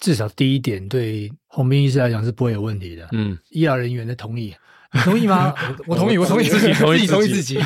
[0.01, 3.09] 至少第一点对红兵医师来讲是不会有问题的。
[3.13, 4.55] 嗯，医疗人员的同意，
[4.95, 5.53] 你同意吗？
[5.87, 7.59] 我同意，我同意自己，同意同意自己。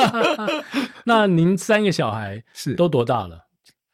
[1.04, 3.46] 那您三个小孩是都多大了？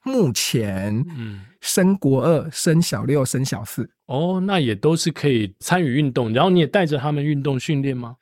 [0.04, 3.90] 目前，嗯，升国二，升小六，升小四。
[4.06, 8.16] 哦，那也都是可以参与运动，然后你也带着他们运动训练吗？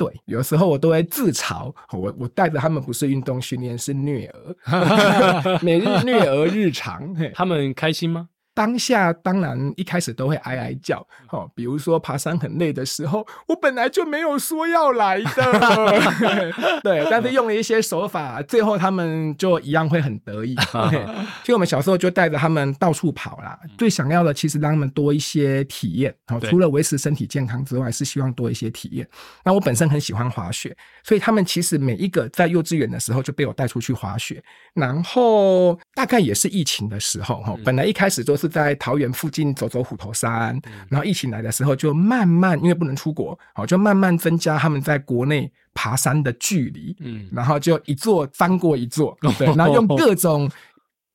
[0.00, 4.56] 对，有时候我都会自嘲，我我带着他们不是运动训练，是虐儿，
[5.60, 8.30] 每日虐儿日常，他们开心吗？
[8.60, 10.98] 当下当然一开始都会哀哀叫，
[11.30, 16.02] 哦，比如说爬山很累的时候，我本来就没有说要来的，
[16.84, 20.54] 对，但是用了一些手法，最后他们就一样会很得意。
[21.40, 29.08] 其实我们小时候就带着他们到处跑啦，最想要的其实让他们多一些体验，哦，除了维持身体健康之外，是希望多一些体验。
[29.42, 34.44] 那我本身很喜欢滑雪，所以他们其实每一个在幼稚园的时候就被我带出去滑雪，
[34.74, 50.50] 然后大概也是疫情的时候，哈，本来一开始都是在桃园附近走走虎头山，然后疫情来的时候就慢慢，因为不能出国，好，就慢慢增加他们在国内爬山的距离，嗯，然后就一座翻过一座，对，然后用各种。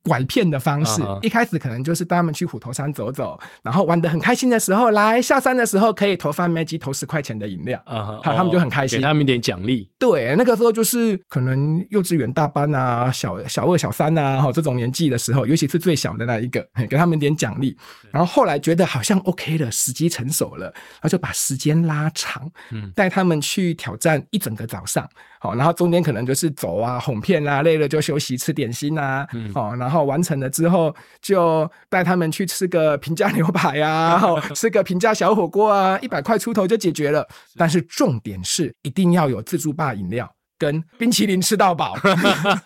[0.06, 9.88] 拐骗的方式，一开始可能就是带他们去虎头山走走，然后玩的很开心的时候，来下山的时候可以投放 Maggie 投十块钱的饮料，好，他们就很开心，给他们一点奖励。
[9.98, 17.76] 对，那个时候就是可能幼稚园大班啊，小小二、小三啊，哈，这种年纪的时候，尤其是最小的那一个，给他们点奖励。
[18.10, 25.08] 然后后来觉得好像 OK 了，时机成熟了，然后就把时间拉长，嗯，带他们去挑战一整个早上。
[25.38, 29.26] 好，然后中间可能就是走啊、哄骗啊，累了就休息吃点心啊。
[29.34, 37.26] 嗯，好，然后完成了之后，就带他们去吃个平价牛排啊， 吃个平价小火锅啊，一百块出头就解决了。
[37.56, 41.94] 但是重点是一定要有自助吧饮料，跟冰淇淋吃到饱，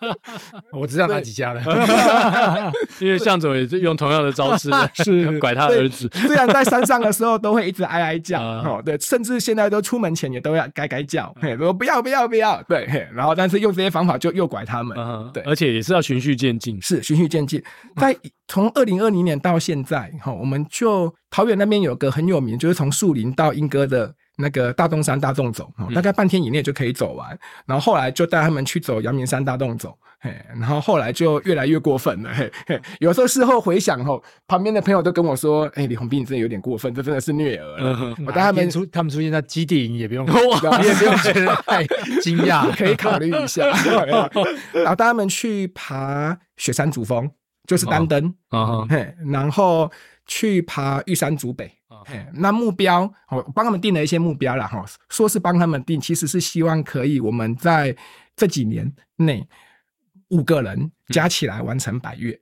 [0.72, 1.62] 我知道哪几家了，
[3.00, 4.70] 因为向总也是用同样的招式，
[5.02, 6.08] 是拐他儿子。
[6.14, 14.96] 虽然在山上的时候都会一直哀哀叫，哦，对，甚至现在都出门前也都要该该叫，嘿，说不要不要不要，对，然后但是用这些方法就诱拐他们，
[15.32, 17.62] 对，而且也是要循序渐进，是循序渐进。
[17.96, 18.16] 在
[18.46, 24.14] 从二零二零年到现在，哈，我们就桃园那边有个很有名，就是从树林到莺歌的。
[24.40, 27.34] 那个大洞山大洞走，大概半天以内就可以走完。
[27.34, 37.96] 嗯、然后后来就带他们去走阳明山大洞走，嘿，然后后来就越来越过分了，嘿，嘿，有时候事后回想后，旁边的朋友都跟我说：“哎、欸，李红斌你真的有点过分，这真的是虐儿了。
[38.00, 41.84] 嗯”我带他们出，他们出现在基地营也不用， 哇也不用觉得太
[42.22, 43.66] 惊讶，可以考虑一下。
[44.72, 47.30] 然后带他们去爬雪山主峰，
[47.66, 49.90] 就是丹登，哦、嘿，然后
[50.26, 51.79] 去爬玉山主北。
[52.34, 57.96] 那目标我帮他们定了一些目标了哈，说是帮他们定，其实是希望可以我们在
[58.36, 59.46] 这几年内
[60.28, 62.40] 五个人加起来完成百月。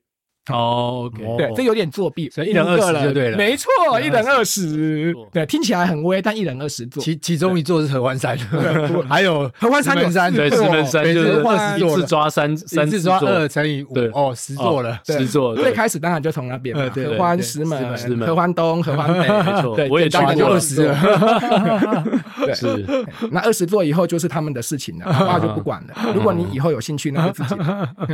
[0.50, 3.70] 哦，对，这有点作弊，所以一人二十就对了，没错，
[4.00, 8.36] 一人二十，对，听起来很威，但一人二十座，其其中一座是合欢山，
[9.08, 20.48] 还有合欢山山，对，石门山就是二十座，一次抓三，三次抓二乘以五，对，哦，十座了，十座，最开始当然就从那边嘛，合欢、石门、合欢东、 合欢北，没错，对，我也抓过。
[20.48, 20.96] 二十了，
[22.40, 22.86] 对，是，
[23.30, 25.94] 那二十座以后就是他们的事情了，爸就不管了。
[26.14, 27.54] 如果你以后有兴趣，那就自己，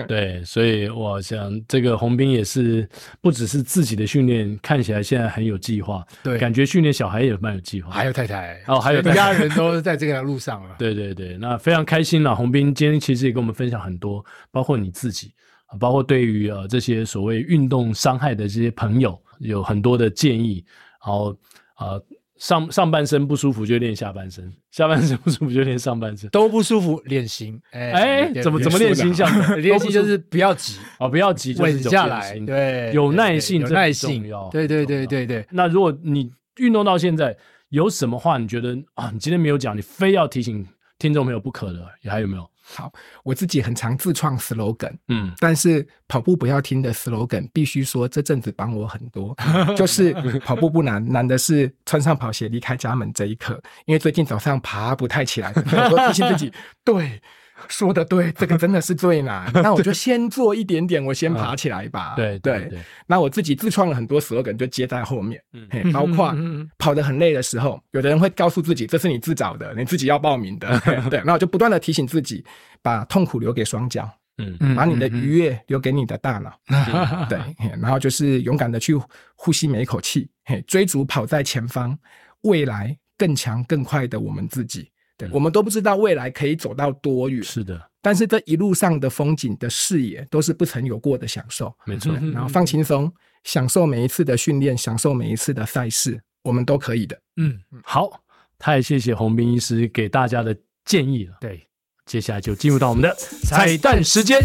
[0.09, 2.35] 对，所以我想这个鸿斌。
[2.35, 2.89] 也是
[3.21, 10.75] 不只是自己的训练，看起来现在很有计划，对，感觉训练小孩也蛮有计划，还有太太哦，还有 家人都在这个路上了。
[10.79, 12.35] 对对对，那非常开心了。
[12.35, 15.33] 洪斌今天其实也跟我们分享很多，包括你自己，
[15.79, 20.65] 包括对于呃这些所谓运动伤害的这些朋友，有很多的建议，
[21.05, 21.37] 然后
[21.79, 22.05] 呃。
[22.45, 27.59] 上上半身不舒服就练下半身，下半身不舒服就练上半身，都不舒服练形。
[27.71, 29.15] 哎哎，怎么怎么练形？
[29.15, 29.27] 像
[29.63, 32.39] 练心就是不要急哦，不要急，稳下来。
[32.41, 34.31] 对，有耐性，有耐性。
[34.51, 35.47] 对对对对对。
[35.53, 37.35] 那如果你运动到现在，
[37.71, 40.67] 有什么话你觉得啊，你今天没有讲，你非要提醒
[40.99, 42.47] 听众朋友不可的，你还有没有？
[42.75, 49.37] 好，我自己很常自创 slogan，嗯，但是跑步不要听的 slogan，必须说这阵子帮我很多，
[49.77, 55.53] 就是跑步不难，难的是穿上跑鞋离开家门这一刻，因为最近早上爬不太起来，
[55.91, 56.53] 我都提醒自己，
[56.85, 57.23] 对。
[57.69, 59.51] 说的对，这个真的是最难。
[59.55, 62.15] 那我就先做一点点，我先爬起来吧。
[62.17, 62.79] 对对对。
[63.07, 65.41] 那我自己自创了很多 slogan，就接在后面。
[65.53, 66.35] 嗯，包括
[66.79, 70.81] 跑得很累的时候，有的人会告诉自己，这是你自找的，你自己要报名的。
[71.11, 72.45] 对，那我就不断的提醒自己，
[72.83, 74.09] 把痛苦留给双脚。
[74.39, 76.53] 嗯，把你的愉悦留给你的大脑。
[77.31, 77.39] 对，
[77.81, 78.95] 然后就是勇敢的去
[79.37, 80.29] 呼吸每一口气，
[80.67, 81.97] 追逐跑在前方，
[82.41, 84.91] 未来更强更快的我们自己。
[85.17, 87.81] 对，我们都不知道未来可以走到多远，是的。
[88.03, 92.13] 但是这一路上的风景的视野都是不曾有过的享受，没错。
[92.33, 93.11] 然后放轻松，
[93.45, 97.19] 享受每一次的训练，享受每一次的赛事，我们都可以的。
[97.37, 98.11] 嗯，好，
[98.59, 100.55] 太谢谢洪斌医师给大家的
[100.85, 101.37] 建议了。
[101.41, 101.67] 对，
[102.05, 103.15] 接下来就进入到我们的
[103.47, 104.39] 彩蛋时间，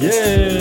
[0.00, 0.60] 耶！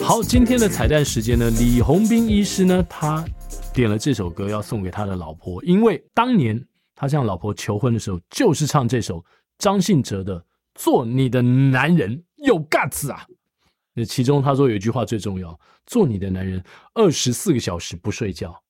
[0.00, 3.24] 好，今天的彩蛋时间呢，李鸿斌医师呢，他
[3.72, 6.62] 点了这首歌要送给他的老婆，因为当年
[6.94, 9.24] 他向老婆求婚的时候，就是唱这首
[9.58, 10.38] 张信哲的
[10.74, 13.24] 《做你的男人有 guts 啊》。
[13.94, 16.62] 那其中他说有一句话最重要：做你的男人
[16.94, 18.63] 二十四个小时不睡觉。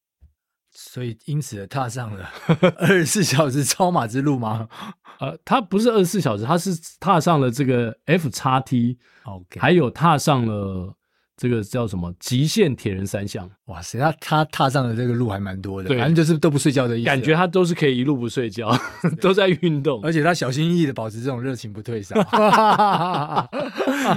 [0.75, 2.29] 所以因此踏上了
[2.79, 4.69] 二十四小时超马之路吗？
[5.21, 10.93] 呃，他不是二十四小时，他是踏上了这个 F 叉 T，OK，还有踏上了
[11.37, 13.49] 这个叫什么极限铁人三项。
[13.67, 17.07] 哇塞，他他踏上的这个路还蛮多的，反正就是都不睡觉的意思。
[17.07, 18.77] 感觉他都是可以一路不睡觉，
[19.23, 22.21] 都在运动，而且他小心翼翼的保持这种热情不退散。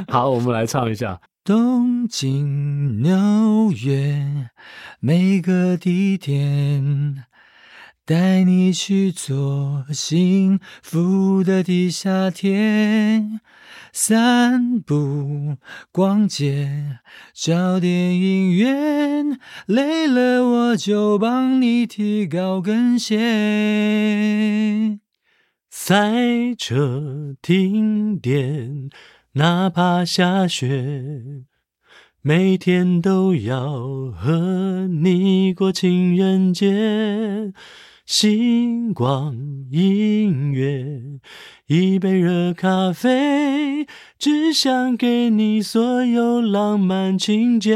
[0.08, 1.22] 好，我们来唱一下。
[1.48, 4.50] 东京、纽约，
[5.00, 7.24] 每个地点，
[8.04, 13.40] 带你去做幸福的地下铁，
[13.94, 15.56] 散步、
[15.94, 17.00] 逛街、
[17.34, 25.00] 找电影院，累了我就帮你提高跟鞋，
[25.70, 28.90] 塞车停电。
[29.38, 31.44] 哪怕下雪，
[32.24, 37.54] 每天都要和你过情人节。
[38.04, 39.36] 星光
[39.70, 41.20] 音乐，
[41.68, 43.86] 一杯热咖啡，
[44.18, 47.76] 只想给你所有浪漫情节。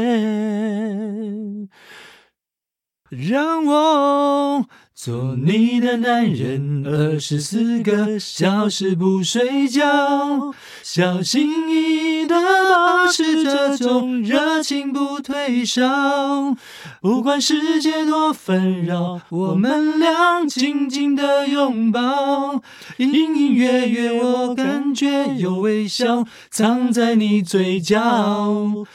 [3.14, 12.34] 让我做你的男人，二十四个小时不睡觉，小心翼翼的
[12.70, 16.56] 保持这种热情不退烧。
[17.02, 22.62] 不管世界多纷扰，我们俩紧紧的拥抱，
[22.96, 28.86] 隐隐约约我感觉有微笑藏在你嘴角。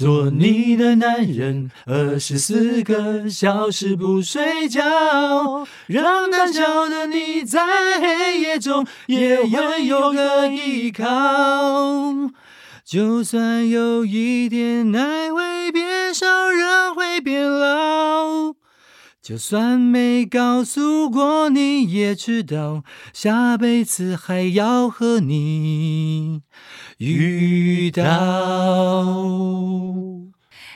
[0.00, 4.80] 做你的男人，二十四个小时不睡觉，
[5.88, 11.04] 让胆小的你在黑夜中也会有个依靠。
[12.82, 18.54] 就算有一天爱会变少，人会变老，
[19.20, 26.40] 就算没告诉过你，也知道下辈子还要和你。
[27.00, 28.04] 遇到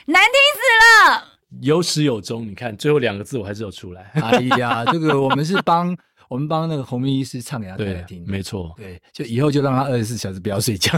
[0.07, 1.23] 难听死了，
[1.61, 2.47] 有始有终。
[2.47, 4.09] 你看最后两个字，我还是有出来。
[4.15, 5.95] 哎呀，这个我们是帮。
[6.29, 7.75] 我们帮那个红明医师唱给他
[8.07, 10.91] 听，没错，对，就以后就让他二十四小时不要睡觉。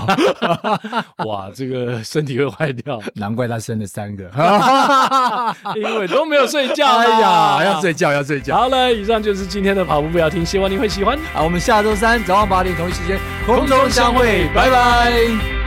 [1.25, 4.23] 哇，这个身体会坏掉， 难怪他生了三个，
[5.75, 6.85] 因为都没有睡觉。
[6.87, 8.55] 哎呀，要睡觉，要睡觉。
[8.55, 11.17] 好了，以上就是今天的跑步不要停，希望你会喜欢。
[11.33, 15.66] 好，我们下周三早上八点同一时间空中相会，拜拜。